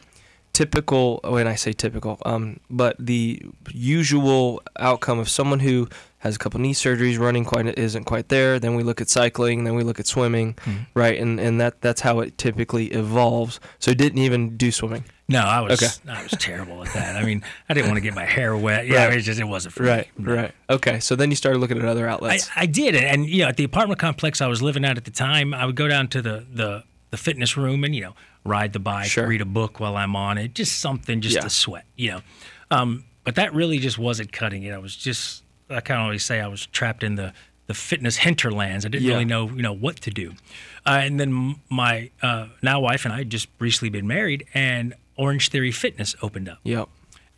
[0.53, 5.87] typical when I say typical, um, but the usual outcome of someone who
[6.19, 8.59] has a couple knee surgeries, running quite isn't quite there.
[8.59, 10.77] Then we look at cycling, then we look at swimming, Mm-hmm.
[10.93, 11.19] right?
[11.19, 13.59] And and that that's how it typically evolves.
[13.79, 15.05] So didn't even do swimming.
[15.27, 15.91] No, I was Okay.
[16.11, 17.15] I was terrible at that.
[17.15, 18.85] I mean, I didn't want to get my hair wet.
[18.85, 19.17] Yeah, Right.
[19.17, 20.25] it just it wasn't for Right, me.
[20.25, 20.35] No.
[20.35, 20.51] right.
[20.69, 22.49] Okay, so then you started looking at other I, outlets.
[22.55, 25.11] I did, and you know, at the apartment complex I was living at at the
[25.11, 28.73] time, I would go down to the the, the fitness room and you know ride
[28.73, 29.27] the bike, Sure.
[29.27, 31.41] read a book while I'm on it, just something just Yeah.
[31.41, 32.21] to sweat, you know.
[32.71, 34.71] Um, but that really just wasn't cutting it.
[34.73, 37.33] I was just I kind of always say I was trapped in the
[37.67, 38.85] the fitness hinterlands.
[38.85, 39.13] I didn't Yeah.
[39.13, 40.33] really know you know what to do.
[40.85, 44.93] Uh, and then my uh, now wife and I had just recently been married, and
[45.19, 46.89] Orangetheory Fitness opened up yep.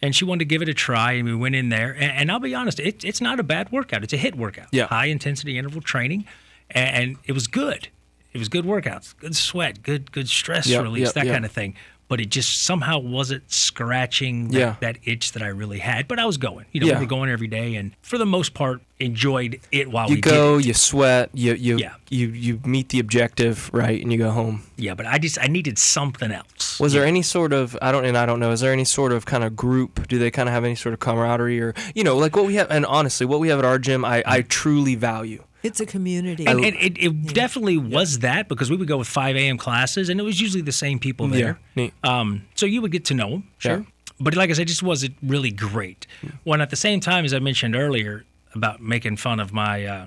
[0.01, 2.31] and she wanted to give it a try and we went in there and, and
[2.31, 4.85] i'll be honest it, it's not a bad workout it's a HIIT workout Yeah.
[4.87, 6.25] high intensity interval training
[6.69, 7.89] and, and it was good
[8.33, 11.33] it was good workouts good sweat good good stress Yep, release yep, that yep.
[11.35, 11.75] kind of thing
[12.09, 14.75] but it just somehow wasn't scratching that, Yeah.
[14.81, 16.99] that itch that i really had but i was going you know Yeah.
[16.99, 20.21] we were going every day and for the most part enjoyed it while You we
[20.21, 21.95] go, you sweat, you you Yeah.
[22.09, 24.63] you you meet the objective, right, and you go home.
[24.77, 28.05] yeah but i just i needed something else Was there any sort of I don't
[28.05, 28.51] and I don't know.
[28.51, 30.07] Is there any sort of kind of group?
[30.07, 32.55] Do they kind of have any sort of camaraderie or you know like what we
[32.55, 32.69] have?
[32.71, 34.47] And honestly, what we have at our gym, I I mm.
[34.47, 35.43] truly value.
[35.63, 36.45] It's a community.
[36.45, 39.57] And, and it, it definitely was that because we would go with 5 a.m.
[39.57, 41.57] classes and it was usually the same people there.
[41.75, 41.93] neat.
[42.03, 43.77] Um, so you would get to know them, sure.
[43.77, 43.83] Yeah.
[44.19, 46.05] But like I said, it just wasn't really great.
[46.43, 50.05] When at the same time, as I mentioned earlier about making fun of my uh,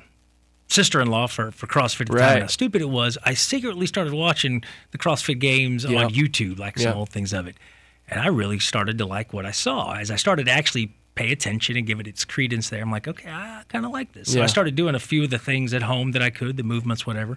[0.69, 2.43] sister-in-law for, for CrossFit at time, Right.
[2.43, 6.05] how stupid it was, I secretly started watching the CrossFit games Yeah.
[6.05, 6.99] on YouTube, like some Yeah.
[6.99, 7.57] old things of it.
[8.09, 9.95] And I really started to like what I saw.
[9.95, 13.29] As I started actually pay attention and give it its credence there, I'm like, okay,
[13.29, 14.31] I kind of like this.
[14.33, 14.45] So Yeah.
[14.45, 17.05] I started doing a few of the things at home that I could, the movements,
[17.07, 17.37] whatever.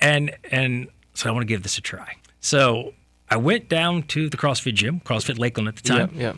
[0.00, 2.16] And and so I want to give this a try.
[2.40, 2.92] So
[3.30, 6.34] I went down to the CrossFit gym, CrossFit Lakeland at the time, yeah.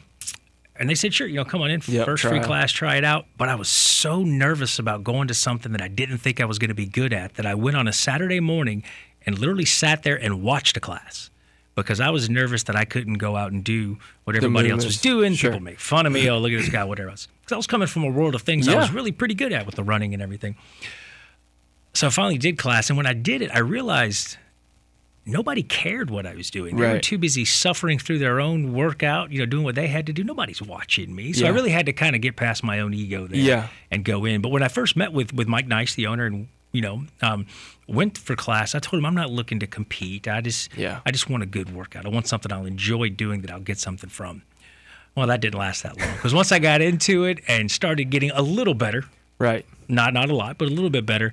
[0.77, 2.45] and they said, sure, you know, come on in, Yep, first free it.
[2.45, 3.27] class, try it out.
[3.37, 6.59] But I was so nervous about going to something that I didn't think I was
[6.59, 8.85] going to be good at that I went on a Saturday morning
[9.27, 11.31] and literally sat there and watched a class
[11.83, 15.01] because I was nervous that I couldn't go out and do what everybody else was
[15.01, 15.35] doing.
[15.35, 15.51] Sure.
[15.51, 16.29] People make fun of me.
[16.29, 17.29] Oh, look at this guy, whatever else.
[17.41, 19.67] Because I was coming from a world of things I was really pretty good at
[19.67, 20.57] with the running and everything.
[21.95, 24.37] So I finally did class, and when I did it, I realized
[25.27, 26.77] nobody cared what I was doing.
[26.77, 30.07] They were too busy suffering through their own workout, you know, doing what they had
[30.07, 30.23] to do.
[30.25, 31.33] Nobody's watching me.
[31.33, 33.69] So I really had to kind of get past my own ego there Yeah.
[33.91, 34.41] and go in.
[34.43, 37.47] But when I first met with, with Mike Nice, the owner, and, you know, um,
[37.87, 40.29] went for class, I told him I'm not looking to compete.
[40.29, 41.01] I just, Yeah.
[41.07, 42.05] I just want a good workout.
[42.05, 44.43] I want something I'll enjoy doing that I'll get something from.
[45.15, 48.31] Well, that didn't last that long because once I got into it and started getting
[48.33, 49.05] a little better,
[49.39, 49.65] Right.
[49.89, 51.33] not not a lot, but a little bit better.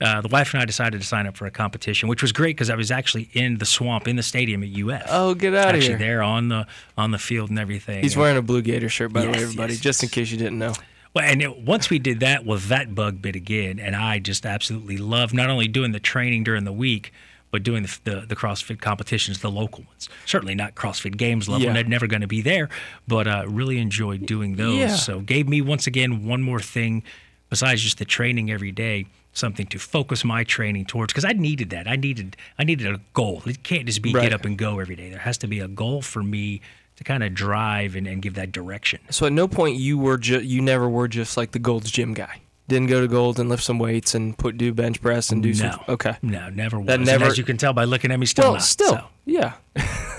[0.00, 2.54] Uh, the wife and I decided to sign up for a competition, which was great
[2.56, 5.02] because I was actually in the swamp in the stadium at UF.
[5.10, 5.92] Oh, get out of here!
[5.94, 8.02] actually there on the on the field and everything.
[8.02, 10.30] He's And- wearing a blue gator shirt, by the way, everybody, yes, just in case
[10.30, 10.72] you didn't know.
[11.18, 14.46] Well, and it, once we did that, well, that bug bit again, and I just
[14.46, 17.12] absolutely love not only doing the training during the week,
[17.50, 20.08] but doing the, the, the CrossFit competitions, the local ones.
[20.26, 21.72] Certainly not CrossFit Games level; Yeah.
[21.72, 22.68] they're never going to be there.
[23.08, 24.76] But uh, really enjoyed doing those.
[24.78, 24.94] Yeah.
[24.96, 27.02] So gave me once again one more thing
[27.50, 31.70] besides just the training every day, something to focus my training towards because I needed
[31.70, 31.88] that.
[31.88, 33.42] I needed I needed a goal.
[33.46, 34.24] It can't just be Right.
[34.24, 35.08] get up and go every day.
[35.08, 36.60] There has to be a goal for me
[36.98, 39.00] to kind of drive and, and give that direction.
[39.10, 42.12] So at no point you were ju- you never were just like the Gold's gym
[42.12, 42.40] guy.
[42.66, 45.50] Didn't go to Gold's and lift some weights and put do bench press and do
[45.54, 45.54] no.
[45.54, 45.80] some.
[45.88, 46.16] Okay.
[46.20, 46.86] No, never was.
[46.88, 48.62] That And never- as you can tell by looking at me, still Well, not.
[48.62, 49.54] still, so, yeah,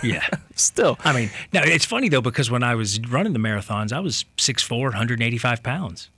[0.02, 0.26] yeah.
[0.56, 0.98] still.
[1.04, 4.26] I mean, now it's funny though because when I was running the marathons, I was
[4.38, 6.10] 6'4", 185 pounds.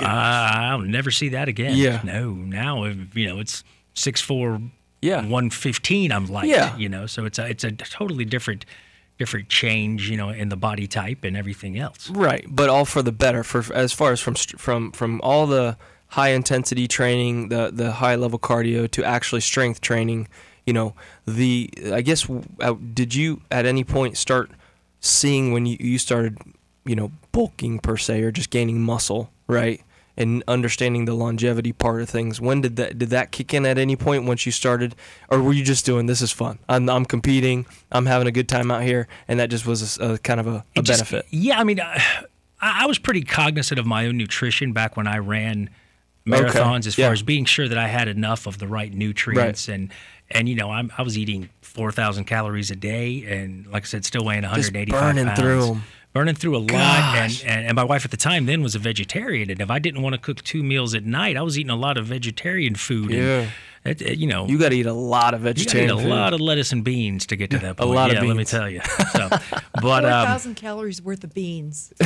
[0.00, 1.76] Uh, I'll never see that again.
[1.76, 2.00] Yeah.
[2.04, 3.64] No, now you know it's
[3.96, 4.70] 6'4",
[5.02, 5.16] Yeah.
[5.22, 6.12] 115.
[6.12, 6.46] I'm light.
[6.46, 6.76] Yeah.
[6.76, 8.64] You know, so it's a it's a totally different
[9.18, 10.08] different change.
[10.10, 12.10] You know, in the body type and everything else.
[12.10, 13.44] Right, but all for the better.
[13.44, 15.76] For as far as from from from all the
[16.08, 20.28] high intensity training, the the high level cardio to actually strength training.
[20.66, 20.94] You know,
[21.26, 22.28] the I guess
[22.60, 24.50] uh, did you at any point start
[25.00, 26.38] seeing when you you started,
[26.84, 29.82] you know, bulking per se or just gaining muscle, right?
[30.18, 32.40] And understanding the longevity part of things.
[32.40, 34.96] When did that did that kick in at any point once you started,
[35.30, 36.58] or were you just doing this is fun?
[36.68, 37.66] I'm, I'm competing.
[37.92, 40.48] I'm having a good time out here, and that just was a, a kind of
[40.48, 41.26] a, a just- benefit.
[41.30, 42.02] yeah, I mean, I,
[42.60, 45.70] I was pretty cognizant of my own nutrition back when I ran
[46.26, 47.06] marathons, as yeah.
[47.06, 49.92] far as being sure that I had enough of the right nutrients and
[50.30, 53.86] and you know I'm, I was eating four thousand calories a day, and like I
[53.86, 55.38] said, still weighing 185 burning pounds.
[55.38, 55.80] through.
[56.14, 58.78] Burning through a lot, and, and and my wife at the time then was a
[58.78, 61.70] vegetarian, and if I didn't want to cook two meals at night, I was eating
[61.70, 63.10] a lot of vegetarian food.
[63.10, 63.40] Yeah.
[63.40, 63.52] and
[63.88, 65.96] it, it- you know, You got to eat a lot of you gotta eat a
[65.96, 66.06] food.
[66.06, 67.90] lot of lettuce and beans to get to that point.
[67.90, 68.80] A lot of yeah, let me tell you.
[69.12, 71.92] So, but Four um, thousand calories worth of beans.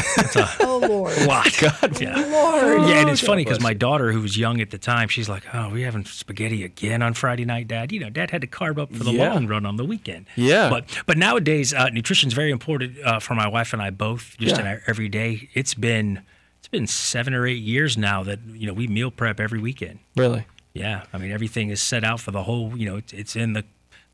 [0.61, 1.61] oh Lord, a lot.
[2.01, 2.15] yeah.
[2.17, 2.89] Lord.
[2.89, 5.29] Yeah, and it's God funny because my daughter, who was young at the time, she's
[5.29, 8.47] like, "Oh, we having spaghetti again on Friday night, Dad." You know, Dad had to
[8.47, 9.33] carb up for the Yeah.
[9.33, 10.27] long run on the weekend.
[10.37, 10.69] Yeah.
[10.71, 14.37] but but nowadays, uh, nutrition is very important uh, for my wife and I both.
[14.39, 16.23] Just in our everyday, it's been
[16.59, 19.99] it's been seven or eight years now that you know we meal prep every weekend.
[20.17, 20.47] really.
[20.75, 22.77] Yeah, I mean everything is set out for the whole.
[22.77, 23.65] You know, it's, in the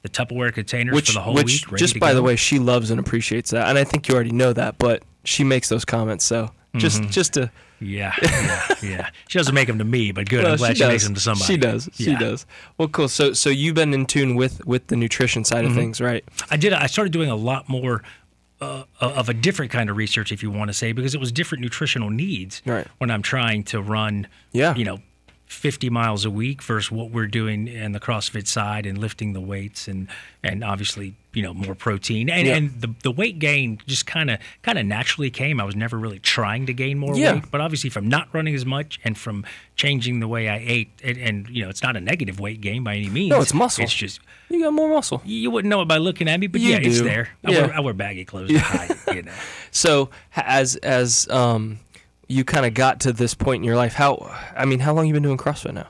[0.03, 1.79] the Tupperware containers Which, for the whole which week.
[1.79, 4.53] just by the way, she loves and appreciates that, and I think you already know
[4.53, 4.79] that.
[4.79, 7.11] But she makes those comments, so just Mm-hmm.
[7.11, 9.11] just to Yeah, yeah, yeah.
[9.29, 10.45] She doesn't make them to me, but good.
[10.45, 10.89] I'm glad she, does.
[10.93, 11.45] makes them to somebody.
[11.53, 11.89] She does.
[11.95, 12.45] She does.
[12.77, 13.09] Well, cool.
[13.09, 15.71] So so you've been in tune with with the nutrition side Mm-hmm.
[15.71, 16.25] of things, right?
[16.51, 16.73] I did.
[16.73, 18.03] I started doing a lot more
[18.61, 21.31] uh, of a different kind of research, if you want to say, because it was
[21.31, 22.61] different nutritional needs.
[22.67, 22.87] Right.
[22.99, 24.75] When I'm trying to run, Yeah.
[24.75, 24.99] you know,
[25.49, 29.41] 50 miles a week versus what we're doing in the CrossFit side and lifting the
[29.41, 30.07] weights and
[30.45, 32.57] and obviously you know more protein and Yeah.
[32.57, 35.59] and the the weight gain just kind of kind of naturally came.
[35.61, 37.35] I was never really trying to gain more Yeah.
[37.35, 39.45] weight, but obviously from not running as much and from
[39.77, 42.83] changing the way I ate, and, and you know, it's not a negative weight gain
[42.85, 43.31] by any means.
[43.31, 43.85] No, it's muscle.
[43.85, 45.23] It's just You got more muscle.
[45.25, 47.05] you wouldn't know it by looking at me, but You yeah, it's do.
[47.05, 47.29] there.
[47.45, 47.67] I, Yeah.
[47.67, 49.33] wear, I wear baggy clothes hide you know.
[49.71, 51.79] So as as um
[52.29, 55.07] you kind of got to this point in your life, how I mean, how long
[55.07, 55.89] you been doing CrossFit now?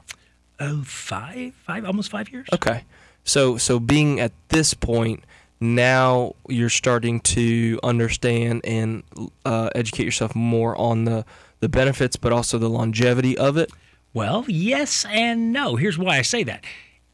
[0.60, 2.46] Oh, five, five, almost five years.
[2.52, 2.84] Okay.
[3.24, 5.24] So so being at this point
[5.60, 9.02] now you're starting to understand and
[9.44, 11.24] uh, educate yourself more on the
[11.60, 13.70] the benefits but also the longevity of it.
[14.14, 15.76] Well, yes and no.
[15.76, 16.64] Here's why I say that.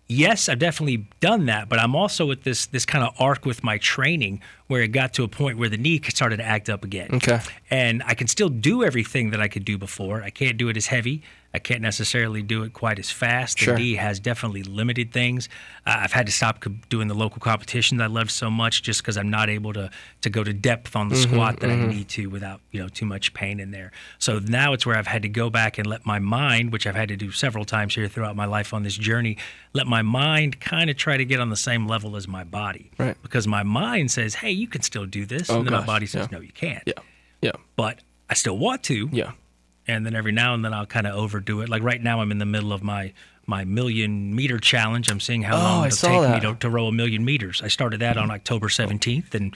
[0.07, 3.65] Yes, I've definitely done that, but I'm also at this this kind of arc with
[3.65, 6.85] my training where it got to a point where the knee started to act up
[6.85, 7.09] again.
[7.15, 7.41] Okay.
[7.71, 10.23] And I can still do everything that I could do before.
[10.23, 11.23] I can't do it as heavy.
[11.55, 13.59] I can't necessarily do it quite as fast.
[13.59, 13.75] Sure.
[13.75, 15.49] The knee has definitely limited things.
[15.87, 19.03] Uh, I've had to stop co- doing the local competitions I loved so much just
[19.03, 19.91] because I'm not able to
[20.23, 23.07] to go to depth on the squat that I need to without you know too
[23.07, 23.93] much pain in there.
[24.19, 26.97] So now it's where I've had to go back and let my mind, which I've
[26.97, 29.37] had to do several times here throughout my life on this journey,
[29.75, 32.91] let my mind kind of try to get on the same level as my body.
[32.99, 33.17] Right.
[33.23, 36.07] Because my mind says, "Hey, you can still do this," Oh, and then my body
[36.07, 36.39] says, yeah.
[36.39, 36.95] "No, you can't." Yeah.
[37.43, 37.53] Yeah.
[37.77, 39.33] But I still want to Yeah.
[39.87, 41.69] And then every now and then I'll kind of overdo it.
[41.69, 43.13] Like right now, I'm in the middle of my
[43.47, 45.11] my million meter challenge.
[45.11, 46.43] I'm seeing how Oh, long it'll take that.
[46.43, 47.61] me to, to row a million meters.
[47.63, 49.55] I started that on October 17th and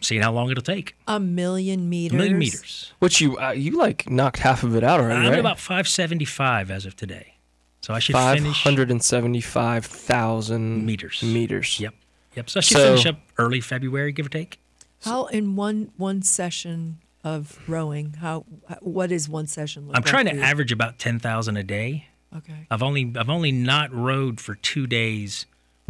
[0.00, 0.96] seeing how long it'll take.
[1.06, 2.14] A million meters.
[2.14, 2.92] A million meters.
[2.98, 5.32] Which you uh, you like knocked half of it out already, I'm right?
[5.34, 7.34] at about 575 as of today.
[7.82, 8.62] So I should Five finish.
[8.64, 11.22] hundred and seventy-five thousand Meters.
[11.22, 11.78] Meters.
[11.78, 11.94] Yep.
[12.34, 12.50] Yep.
[12.50, 14.58] So I should So- finish up early February, give or take.
[15.04, 18.12] How in one one session of rowing?
[18.20, 18.44] How
[18.80, 19.88] what is one session?
[19.88, 20.40] Look I'm like trying to you?
[20.42, 22.06] average about 10,000 a day.
[22.36, 22.66] Okay.
[22.70, 25.44] I've only I've only not rowed for two days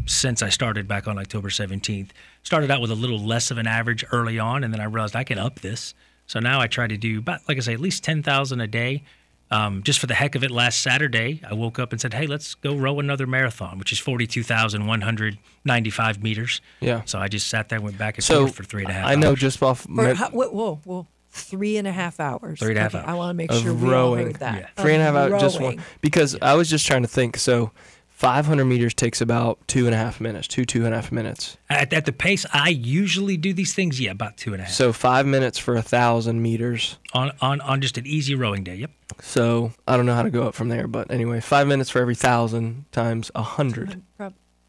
[0.06, 2.08] since I started back on October 17th.
[2.42, 5.14] Started out with a little less of an average early on, and then I realized
[5.14, 5.92] I can up this.
[6.26, 9.02] So now I try to do about, like I say, at least 10,000 a day.
[9.50, 12.26] Um, just for the heck of it, last Saturday I woke up and said, "Hey,
[12.26, 17.02] let's go row another marathon, which is 42,195 meters." Yeah.
[17.04, 18.94] So I just sat there, and went back and So forth for three and a
[18.94, 19.06] half.
[19.06, 19.38] I know hours.
[19.40, 21.06] just off For, me- how, whoa, whoa, whoa.
[21.36, 22.58] Three and a half hours.
[22.60, 24.26] Three and a half Okay, I want to make sure we all rowing.
[24.26, 24.58] heard that.
[24.60, 24.82] Yeah.
[24.82, 25.80] three and a half Of hours just one rowing.
[26.00, 27.36] because I was just trying to think.
[27.36, 27.70] So,
[28.08, 31.12] five hundred meters takes about two and a half minutes, two two and a half
[31.12, 31.56] minutes.
[31.68, 34.72] at, at the pace I usually do these things, yeah, about two and a half
[34.72, 36.98] So five minutes for a thousand meters.
[37.12, 38.76] on on on just an easy rowing day.
[38.76, 38.90] Yep.
[39.20, 42.00] So I don't know how to go up from there, but anyway, five minutes for
[42.00, 44.02] every thousand times a hundred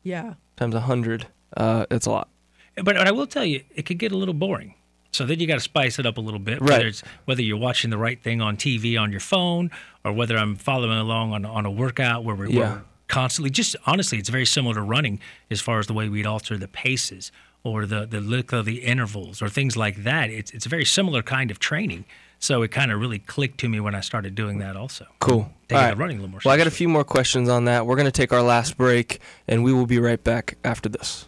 [0.03, 0.34] Yeah.
[0.58, 1.27] times a hundred.
[1.56, 2.30] Uh, it's a lot.
[2.75, 4.75] But, but I will tell you, it could get a little boring.
[5.17, 6.62] So then you got to spice it up a little bit.
[6.62, 6.69] Right.
[6.71, 9.71] Whether it's whether you're watching the right thing on TV on your phone,
[10.06, 12.73] or whether I'm following along on on a workout where we're, Yeah.
[12.73, 13.49] we're constantly.
[13.49, 16.67] Just honestly, it's very similar to running as far as the way we'd alter the
[16.67, 17.32] paces
[17.63, 20.30] or the the look of the intervals or things like that.
[20.30, 22.06] It's it's a very similar kind of training.
[22.39, 24.75] So it kind of really clicked to me when I started doing that.
[24.75, 25.51] Also, Cool.
[25.67, 26.41] taking All running a little more.
[26.45, 27.88] Well, I got a few more questions on that.
[27.88, 31.27] We're going to take our last break, and we will be right back after this.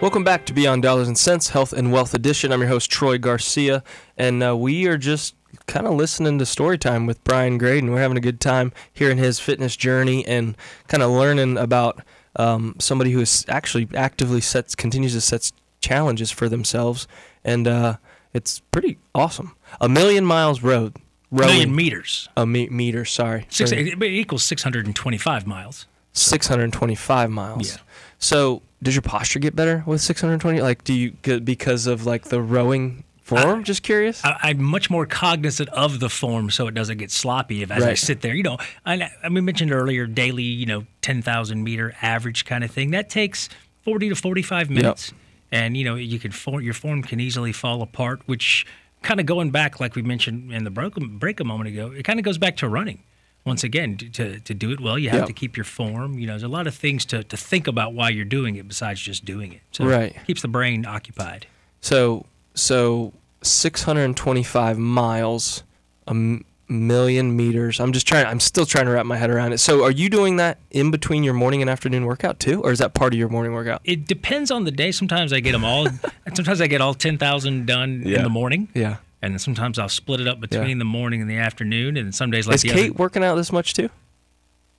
[0.00, 2.52] Welcome back to Beyond Dollars and Sense, Health and Wealth Edition.
[2.52, 3.84] I'm your host, Troy Garcia,
[4.16, 5.34] and uh, we are just
[5.66, 7.90] kind of listening to story time with Brian Graydon.
[7.90, 10.56] We're having a good time hearing his fitness journey and
[10.88, 12.00] kind of learning about
[12.36, 17.06] um, somebody who is actually actively sets continues to set challenges for themselves,
[17.44, 17.96] and uh,
[18.32, 19.54] it's pretty awesome.
[19.82, 20.96] A million miles road,
[21.30, 22.26] rowing, million meters.
[22.38, 23.04] a me- meter.
[23.04, 25.86] Sorry, Six, it equals 625 miles.
[26.14, 27.72] 625 miles.
[27.72, 27.80] Yeah.
[28.18, 30.60] So, does your posture get better with 620?
[30.60, 33.64] Like, do you because of like the rowing form?
[33.64, 34.24] Just curious.
[34.24, 37.82] I, I'm much more cognizant of the form so it doesn't get sloppy if as
[37.84, 38.34] I sit there.
[38.34, 42.64] You know, I, I uh, we mentioned earlier daily, you know, 10,000 meter average kind
[42.64, 42.90] of thing.
[42.90, 43.48] That takes
[43.84, 45.12] 40 to 45 minutes.
[45.52, 48.66] And, you know, you can form, your form can easily fall apart, which
[49.02, 52.04] kind of going back, like we mentioned in the break, break a moment ago, it
[52.04, 53.02] kind of goes back to running.
[53.44, 55.26] Once again, to- to, do it well, you have Yep.
[55.28, 56.18] to keep your form.
[56.18, 58.68] You know, there's a lot of things to, to think about while you're doing it
[58.68, 59.60] besides just doing it.
[59.72, 60.14] So Right.
[60.14, 61.46] it keeps the brain occupied.
[61.80, 65.62] So, so 625 miles,
[66.06, 67.80] a m- million meters.
[67.80, 68.26] I'm just trying.
[68.26, 69.58] I'm still trying to wrap my head around it.
[69.58, 72.78] So, are you doing that in between your morning and afternoon workout too, or is
[72.78, 73.80] that part of your morning workout?
[73.84, 74.92] It depends on the day.
[74.92, 75.88] Sometimes I get them all.
[76.34, 78.18] sometimes I get all ten thousand done Yeah.
[78.18, 78.96] in the morning, Yeah.
[79.22, 80.74] And then sometimes I'll split it up between Yeah.
[80.78, 81.96] the morning and the afternoon.
[81.96, 83.90] And some days like Is Kate other, working out this much too?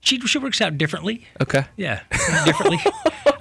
[0.04, 1.28] she she works out differently.
[1.42, 1.66] Okay.
[1.78, 2.02] Yeah,
[2.46, 2.80] differently.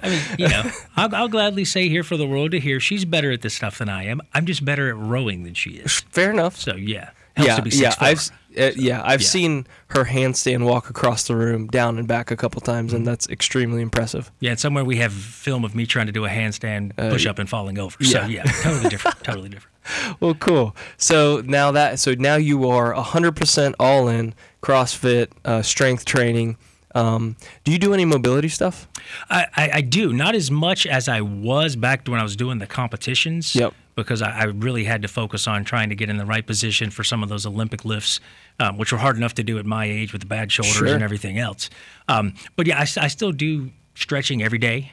[0.03, 0.63] I mean, you know,
[0.95, 3.77] I'll, I'll gladly say here for the world to hear, she's better at this stuff
[3.79, 4.21] than I am.
[4.33, 5.99] I'm just better at rowing than she is.
[6.11, 6.55] Fair enough.
[6.57, 9.27] So yeah, helps yeah, to be yeah, I've uh, yeah, I've Yeah.
[9.27, 12.97] seen her handstand walk across the room, down and back a couple times, Mm-hmm.
[12.97, 14.31] and that's extremely impressive.
[14.39, 17.39] yeah, and somewhere we have film of me trying to do a handstand push up
[17.39, 18.03] and falling over.
[18.03, 18.43] So Uh, yeah.
[18.45, 19.23] yeah, totally different.
[19.23, 19.70] Totally different.
[20.19, 20.75] Well, cool.
[20.97, 26.57] So now that so now you are hundred percent all in CrossFit, uh, strength training.
[26.93, 28.87] Um, do you do any mobility stuff?
[29.29, 32.59] I, I, I do not as much as I was back when I was doing
[32.59, 33.55] the competitions.
[33.55, 33.73] Yep.
[33.95, 36.89] Because I, I really had to focus on trying to get in the right position
[36.89, 38.21] for some of those Olympic lifts,
[38.59, 40.87] um, which were hard enough to do at my age with the bad shoulders Sure.
[40.93, 41.69] and everything else.
[42.07, 44.91] Um, but yeah, I, I still do stretching every day.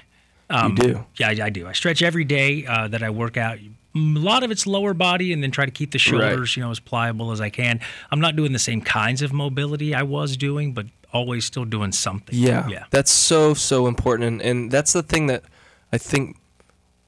[0.51, 1.05] Um, you do.
[1.17, 1.67] Yeah, I, I do.
[1.69, 3.59] I stretch every day uh, that I work out.
[4.17, 6.71] A lot of it's lower body, and then try to keep the shoulders, you know,
[6.71, 7.81] as pliable as I can.
[8.11, 11.93] I'm not doing the same kinds of mobility I was doing, but always still doing
[11.93, 12.35] something.
[12.39, 12.85] Yeah, yeah.
[12.91, 15.43] That's so so important, and, and that's the thing that
[15.93, 16.37] I think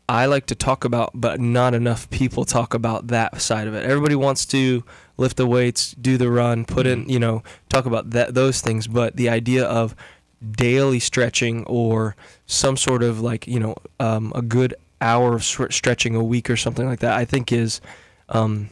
[0.08, 3.84] I like to talk about, but not enough people talk about that side of it.
[3.84, 4.82] Everybody wants to
[5.18, 7.10] lift the weights, do the run, put in, Mm-hmm.
[7.10, 9.94] you know, talk about that those things, but the idea of
[10.52, 16.14] daily stretching or some sort of like you know um, a good hour of stretching
[16.14, 17.80] a week or something like that, I think is
[18.28, 18.70] um,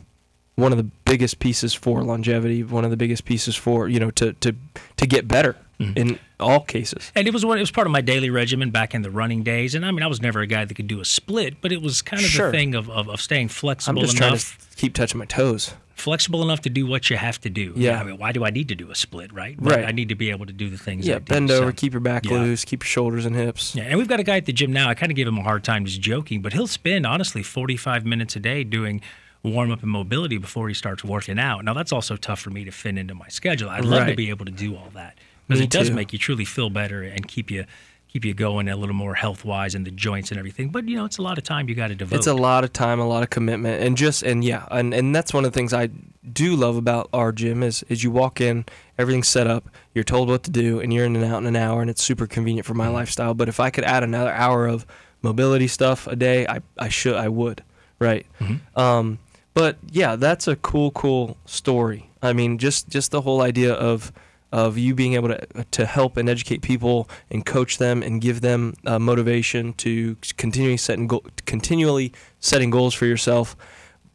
[0.58, 4.10] one of the biggest pieces for longevity, one of the biggest pieces for you know
[4.12, 4.54] to to
[4.96, 5.96] to get better Mm-hmm.
[5.96, 7.12] in all cases.
[7.14, 7.56] And it was one.
[7.56, 9.76] It was part of my daily regimen back in the running days.
[9.76, 11.80] And I mean, I was never a guy that could do a split, but it
[11.80, 12.46] was kind of Sure.
[12.46, 14.00] the thing of, of, of staying flexible.
[14.00, 14.44] I'm just trying to
[14.74, 15.74] keep touching my toes.
[15.94, 17.74] flexible enough to do what you have to do.
[17.76, 18.00] Yeah.
[18.00, 19.56] I mean, why do I need to do a split, right?
[19.56, 19.84] But Right.
[19.84, 21.06] I need to be able to do the things.
[21.06, 22.32] Yeah, do, bend so- over, keep your back yeah.
[22.40, 23.76] loose, keep your shoulders and hips.
[23.76, 24.88] Yeah, and we've got a guy at the gym now.
[24.88, 28.04] I kind of give him a hard time just joking, but he'll spend honestly 45
[28.04, 29.00] minutes a day doing
[29.42, 31.64] warm up and mobility before he starts working out.
[31.64, 33.70] Now that's also tough for me to fit into my schedule.
[33.70, 35.16] I'd love to be able to do all that
[35.46, 35.94] because it does too.
[35.94, 37.64] make you truly feel better and keep you
[38.08, 40.70] keep you going a little more health wise in the joints and everything.
[40.70, 42.16] But you know, it's a lot of time you got to devote.
[42.16, 45.14] It's a lot of time, a lot of commitment, and just and yeah, and, and
[45.14, 45.88] that's one of the things I
[46.32, 48.64] do love about our gym is is you walk in,
[48.98, 51.56] everything's set up, you're told what to do, and you're in and out in an
[51.56, 52.94] hour, and it's super convenient for my Mm-hmm.
[52.94, 53.34] lifestyle.
[53.34, 54.84] But if I could add another hour of
[55.22, 57.62] mobility stuff a day, I I should I would,
[57.98, 58.26] right?
[58.40, 58.80] Mm-hmm.
[58.80, 59.18] Um,
[59.54, 62.10] but yeah, that's a cool cool story.
[62.22, 64.12] I mean, just just the whole idea of
[64.50, 68.40] of you being able to to help and educate people and coach them and give
[68.40, 73.56] them uh, motivation to continually setting goal, continually setting goals for yourself.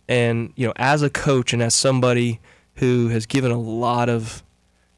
[0.08, 2.40] And you know, as a coach and as somebody
[2.76, 4.44] who has given a lot of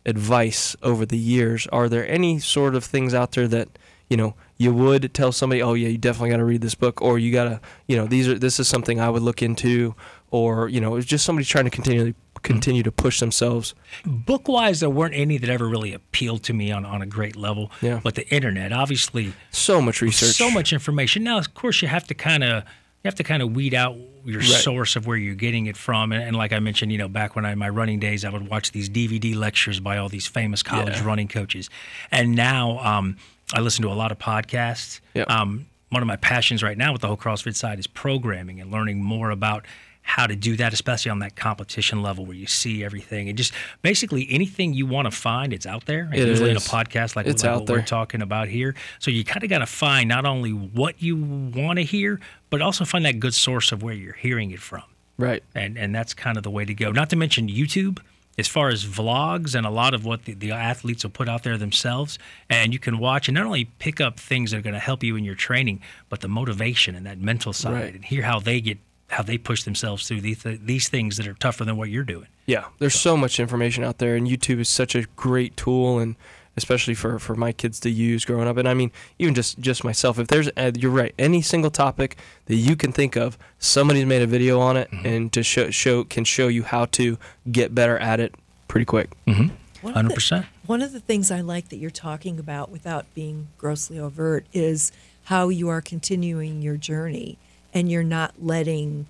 [0.05, 3.67] advice over the years, are there any sort of things out there that
[4.09, 7.01] you know you would tell somebody, oh yeah, you definitely got to read this book,
[7.01, 9.95] or you gotta, you know, these are this is something I would look into,
[10.31, 13.73] or you know, it's just somebody trying to continually continue to push themselves.
[14.05, 17.35] Book wise, there weren't any that ever really appealed to me on, on a great
[17.35, 17.71] level.
[17.81, 17.99] Yeah.
[18.03, 21.23] But the internet, obviously, So much research, so much information.
[21.23, 23.95] Now, of course, you have to kind of you have to kind of weed out
[24.25, 24.47] your Right.
[24.49, 26.11] source of where you're getting it from.
[26.11, 28.29] And, and like I mentioned, you know, back when I in my running days, I
[28.29, 31.05] would watch these DVD lectures by all these famous college Yeah.
[31.05, 31.69] running coaches.
[32.11, 33.17] And now um,
[33.53, 34.99] I listen to a lot of podcasts.
[35.13, 35.29] Yep.
[35.29, 38.71] Um, one of my passions right now with the whole CrossFit side is programming and
[38.71, 39.65] learning more about
[40.07, 43.51] how to do that, especially on that competition level where you see everything and just
[43.81, 46.09] basically anything you want to find, it's out there.
[46.13, 48.75] It usually in a podcast like, It's like out what we're talking about here.
[48.99, 52.61] So you kind of got to find not only what you want to hear, but
[52.61, 54.83] also find that good source of where you're hearing it from.
[55.17, 55.43] right?
[55.53, 56.91] And and that's kind of the way to go.
[56.91, 57.99] Not to mention YouTube,
[58.37, 61.43] as far as vlogs and a lot of what the, the athletes will put out
[61.43, 62.19] there themselves.
[62.49, 65.03] And you can watch and not only pick up things that are going to help
[65.03, 67.95] you in your training, but the motivation and that mental side Right.
[67.95, 68.77] and hear how they get
[69.15, 72.27] how they push themselves through these these things that are tougher than what you're doing.
[72.45, 76.15] Yeah, there's so much information out there, and YouTube is such a great tool, and
[76.57, 78.55] especially for, for my kids to use growing up.
[78.57, 80.19] And I mean, even just just myself.
[80.19, 84.21] If there's, uh, you're right, any single topic that you can think of, somebody's made
[84.21, 87.17] a video on it, and to show show can show you how to
[87.51, 88.35] get better at it
[88.67, 89.09] pretty quick.
[89.25, 89.51] One
[89.83, 90.45] of Hundred the- percent.
[90.65, 94.91] One of the things I like that you're talking about without being grossly overt is
[95.25, 97.37] how you are continuing your journey
[97.75, 99.05] and you're not letting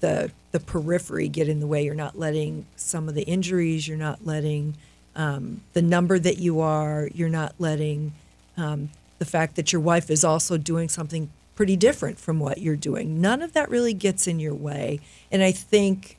[0.00, 1.82] the the periphery get in the way.
[1.82, 3.88] You're not letting some of the injuries.
[3.88, 4.74] You're not letting
[5.16, 7.08] um, the number that you are.
[7.14, 8.12] You're not letting
[8.58, 12.76] um, the fact that your wife is also doing something pretty different from what you're
[12.76, 13.18] doing.
[13.20, 15.00] None of that really gets in your way.
[15.30, 16.18] And I think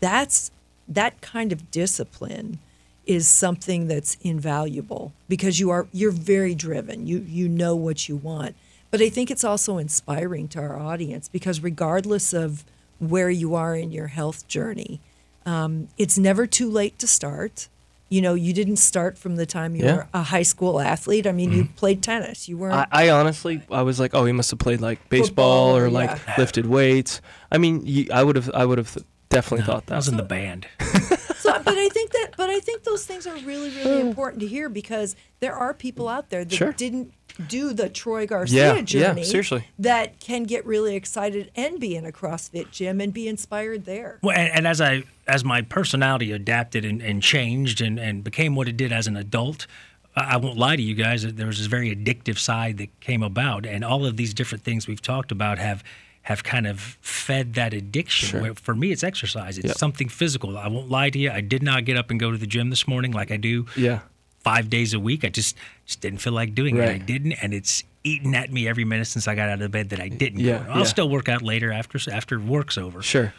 [0.00, 0.50] that's
[0.86, 2.58] that kind of discipline
[3.06, 7.06] is something that's invaluable because you are you're very driven.
[7.06, 8.56] You you know what you want.
[8.90, 12.64] But I think it's also inspiring to our audience because regardless of
[12.98, 15.00] where you are in your health journey,
[15.46, 17.68] um, it's never too late to start.
[18.08, 19.96] You know, you didn't start from the time you Yeah.
[19.96, 21.26] were a high school athlete.
[21.28, 22.48] I mean, you played tennis.
[22.48, 22.74] You weren't.
[22.74, 25.86] I, I honestly, I was like, oh, he must have played like baseball Football, or
[25.86, 25.94] yeah.
[25.94, 27.20] like lifted weights.
[27.52, 28.96] I mean, you, I would have, I would have
[29.30, 30.66] definitely thought I was in the band.
[31.40, 33.78] So, but I think that, but I think those things are really, Hmm.
[33.78, 36.72] really important to hear because there are people out there that Sure.
[36.74, 37.14] didn't
[37.48, 39.24] do the Troy Garcia Yeah, yeah, journey.
[39.24, 39.64] seriously.
[39.78, 44.18] That can get really excited and be in a CrossFit gym and be inspired there.
[44.22, 48.54] Well, and, and as I as my personality adapted and, and changed and, and became
[48.54, 49.66] what it did as an adult,
[50.14, 51.22] I I won't lie to you guys.
[51.22, 54.86] There was this very addictive side that came about, and all of these different things
[54.86, 55.82] we've talked about have
[56.22, 58.28] have kind of fed that addiction.
[58.28, 58.42] Sure.
[58.42, 59.56] Where for me, it's exercise.
[59.58, 59.78] It's Yep.
[59.78, 60.58] something physical.
[60.58, 61.30] I won't lie to you.
[61.30, 63.66] I did not get up and go to the gym this morning like I do
[63.76, 64.00] Yeah.
[64.44, 65.24] five days a week.
[65.24, 65.56] I just
[65.86, 66.88] just didn't feel like doing it.
[66.88, 69.88] I didn't, and it's eating at me every minute since I got out of bed
[69.90, 70.40] that I didn't.
[70.40, 70.70] Yeah, go.
[70.70, 70.84] I'll yeah.
[70.84, 73.32] still work out later after after work's over Sure.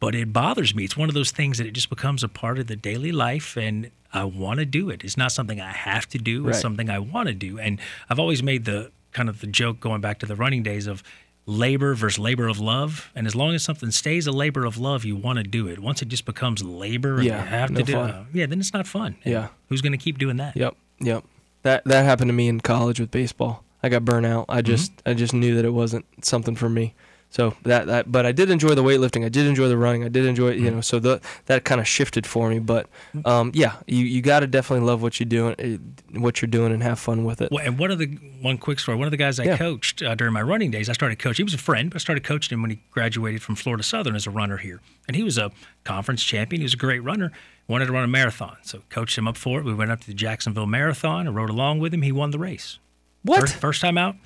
[0.00, 0.84] but it bothers me.
[0.84, 3.56] It's one of those things that it just becomes a part of the daily life,
[3.56, 5.02] and I want to do it.
[5.04, 6.48] It's not something I have to do.
[6.48, 6.62] It's Right.
[6.62, 7.58] something I want to do.
[7.58, 7.78] And
[8.10, 11.02] I've always made the kind of the joke going back to the running days of
[11.46, 13.10] labor versus labor of love.
[13.14, 15.78] And as long as something stays a labor of love, you want to do it.
[15.80, 18.10] Once it just becomes labor and Yeah, you have no to do fun.
[18.10, 19.16] it, yeah, then it's not fun.
[19.24, 19.48] And Yeah.
[19.68, 20.56] who's going to keep doing that?
[20.56, 20.76] Yep.
[21.00, 21.24] Yep.
[21.62, 23.64] That that happened to me in college with baseball.
[23.82, 24.46] I got burnt out.
[24.46, 24.58] Mm-hmm.
[24.58, 26.94] I just I just knew that it wasn't something for me.
[27.32, 29.24] So that, that, but I did enjoy the weightlifting.
[29.24, 30.04] I did enjoy the running.
[30.04, 30.74] I did enjoy, you Mm-hmm.
[30.76, 32.58] know, so the, that kind of shifted for me.
[32.58, 32.88] But
[33.24, 35.78] um, yeah, you, you got to definitely love what you're doing, eh,
[36.20, 37.50] what you're doing, and have fun with it.
[37.50, 38.06] Well, and one of the
[38.42, 38.98] one quick story.
[38.98, 39.56] One of the guys I Yeah.
[39.56, 41.44] coached uh, during my running days, I started coaching.
[41.44, 44.14] He was a friend, but I started coaching him when he graduated from Florida Southern
[44.14, 45.50] as a runner here, and he was a
[45.84, 46.60] conference champion.
[46.60, 47.32] He was a great runner.
[47.66, 49.64] Wanted to run a marathon, so coached him up for it.
[49.64, 51.26] We went up to the Jacksonville Marathon.
[51.26, 52.02] I rode along with him.
[52.02, 52.78] He won the race.
[53.22, 53.40] What?
[53.40, 54.16] First, first time out,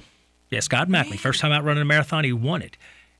[0.50, 1.16] yeah, Scott Mackley.
[1.18, 2.76] First time out running a marathon, he won it.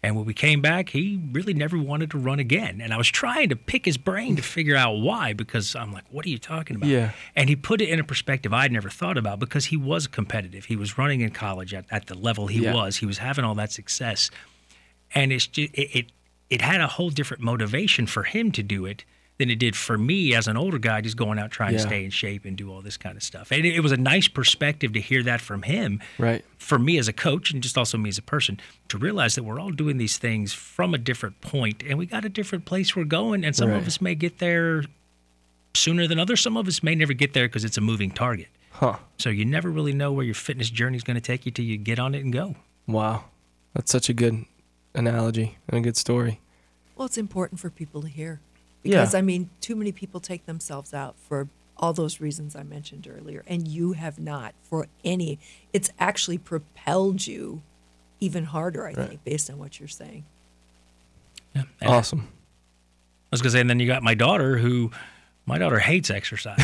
[0.06, 2.80] And when we came back, he really never wanted to run again.
[2.80, 6.04] And I was trying to pick his brain to figure out why, because I'm like,
[6.12, 6.88] what are you talking about?
[6.88, 7.10] Yeah.
[7.34, 10.66] And he put it in a perspective I'd never thought about because he was competitive.
[10.66, 12.72] He was running in college at, at the level he Yeah.
[12.72, 12.98] was.
[12.98, 14.30] He was having all that success.
[15.12, 16.06] And it's just, it, it,
[16.50, 19.04] it had a whole different motivation for him to do it
[19.38, 21.78] than it did for me as an older guy just going out trying Yeah.
[21.80, 23.52] to stay in shape and do all this kind of stuff.
[23.52, 26.42] And it, it was a nice perspective to hear that from him Right.
[26.58, 28.58] for me as a coach and just also me as a person
[28.88, 32.24] to realize that we're all doing these things from a different point and we got
[32.24, 33.76] a different place we're going and some Right.
[33.76, 34.84] of us may get there
[35.74, 38.48] sooner than others some of us may never get there because it's a moving target
[38.70, 38.96] Huh.
[39.18, 41.64] so you never really know where your fitness journey is going to take you till
[41.66, 42.56] you get on it and go
[42.86, 43.24] Wow.
[43.74, 44.44] That's such a good
[44.94, 46.40] analogy and a good story.
[46.96, 48.40] Well, it's important for people to hear
[48.86, 49.00] Yeah.
[49.00, 53.06] because I mean, too many people take themselves out for all those reasons I mentioned
[53.06, 55.38] earlier, and you have not for any.
[55.72, 57.62] It's actually propelled you
[58.20, 60.24] even harder, I think, based on what you're saying.
[61.54, 62.20] yeah And Awesome.
[62.20, 64.90] i was going to say and then you got my daughter who
[65.44, 66.58] my daughter hates exercise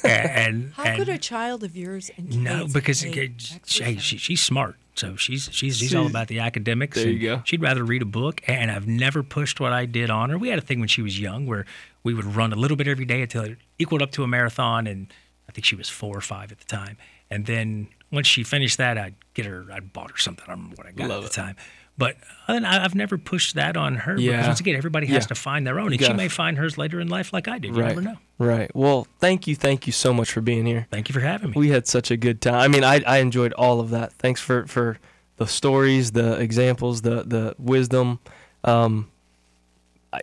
[0.04, 4.16] and How and could a child of yours and No, because hate it- she, she,
[4.16, 4.76] she's smart.
[4.98, 6.96] So she's she's she's all about the academics.
[6.96, 7.42] there you go.
[7.44, 10.38] She'd rather read a book, and I've never pushed what I did on her.
[10.38, 11.66] We had a thing when she was young where
[12.02, 14.86] we would run a little bit every day until it equaled up to a marathon,
[14.86, 15.12] and
[15.48, 16.96] I think she was four or five at the time.
[17.30, 20.44] And then once she finished that, I'd get her, I'd bought her something.
[20.46, 21.30] I don't remember what I got Love at it.
[21.30, 21.56] the time.
[21.98, 24.16] But other I- I've never pushed that on her.
[24.16, 24.32] Yeah.
[24.32, 25.28] Because once again, everybody has Yeah.
[25.28, 27.48] to find their own, You and she gotta- may find hers later in life, like
[27.48, 27.74] I did.
[27.74, 27.88] You Right.
[27.88, 28.16] never know.
[28.38, 28.70] Right.
[28.74, 29.56] Well, thank you.
[29.56, 30.86] Thank you so much for being here.
[30.92, 31.54] Thank you for having me.
[31.56, 32.54] We had such a good time.
[32.54, 34.12] I mean, I, I enjoyed all of that.
[34.14, 34.98] Thanks for, for
[35.38, 38.20] the stories, the examples, the, the wisdom.
[38.64, 39.08] Um,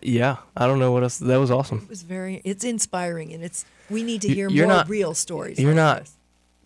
[0.01, 1.17] yeah, I don't know what else.
[1.19, 1.79] That was awesome.
[1.83, 2.41] It was very.
[2.43, 3.65] It's inspiring, and it's.
[3.89, 5.59] We need to hear you're more not- real stories.
[5.59, 6.11] You're like not this.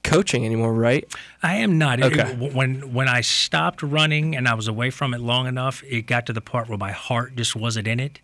[0.03, 1.05] Coaching anymore, right?
[1.43, 2.01] I am not.
[2.01, 2.31] Okay.
[2.31, 6.03] it- when when I stopped running and I was away from it long enough, it
[6.03, 8.19] got to the part where my heart just wasn't in it,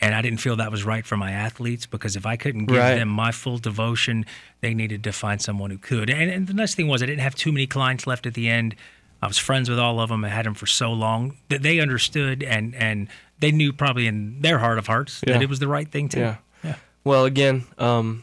[0.00, 2.76] and I didn't feel that was right for my athletes because if I couldn't give
[2.78, 2.94] Right.
[2.96, 4.26] them my full devotion,
[4.60, 6.10] they needed to find someone who could.
[6.10, 8.48] And, and the nice thing was, I didn't have too many clients left at the
[8.48, 8.74] end.
[9.22, 10.24] I was friends with all of them.
[10.24, 13.08] I had them for so long that they understood and and
[13.38, 15.34] they knew probably in their heart of hearts Yeah.
[15.34, 16.18] that it was the right thing to.
[16.18, 16.36] Yeah.
[16.64, 16.74] Yeah.
[17.04, 18.22] Well, again, um,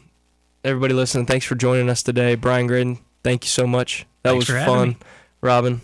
[0.67, 2.35] everybody listening, thanks for joining us today.
[2.35, 4.05] Brian Graydon, thank you so much.
[4.23, 4.89] That Thanks was fun.
[4.89, 4.97] me.
[5.41, 5.81] Robin,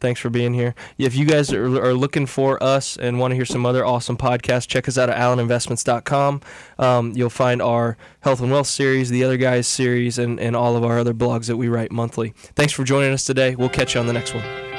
[0.00, 0.74] thanks for being here.
[0.96, 4.16] If you guys are, are looking for us and want to hear some other awesome
[4.16, 6.40] podcasts, check us out at alleninvestments.com.
[6.78, 10.76] Um, you'll find our health and wealth series, the other guys series, and, and all
[10.76, 12.30] of our other blogs that we write monthly.
[12.56, 13.54] Thanks for joining us today.
[13.54, 14.77] We'll catch you on the next one.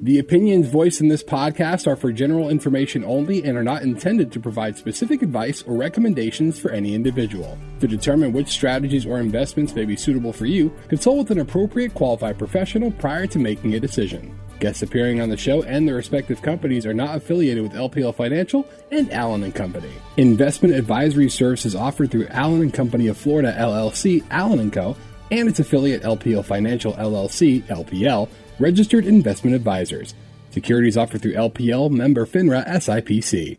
[0.00, 4.30] The opinions voiced in this podcast are for general information only and are not intended
[4.30, 7.58] to provide specific advice or recommendations for any individual.
[7.80, 11.94] To determine which strategies or investments may be suitable for you, consult with an appropriate
[11.94, 14.38] qualified professional prior to making a decision.
[14.60, 18.68] Guests appearing on the show and their respective companies are not affiliated with LPL Financial
[18.92, 19.90] and Allen and Company.
[20.16, 24.96] Investment advisory services offered through Allen and Company of Florida LLC, Allen and Co,
[25.32, 28.28] and its affiliate LPL Financial LLC, LPL,
[28.58, 30.14] registered investment advisors.
[30.50, 33.58] Securities offered through LPL member FINRA SIPC.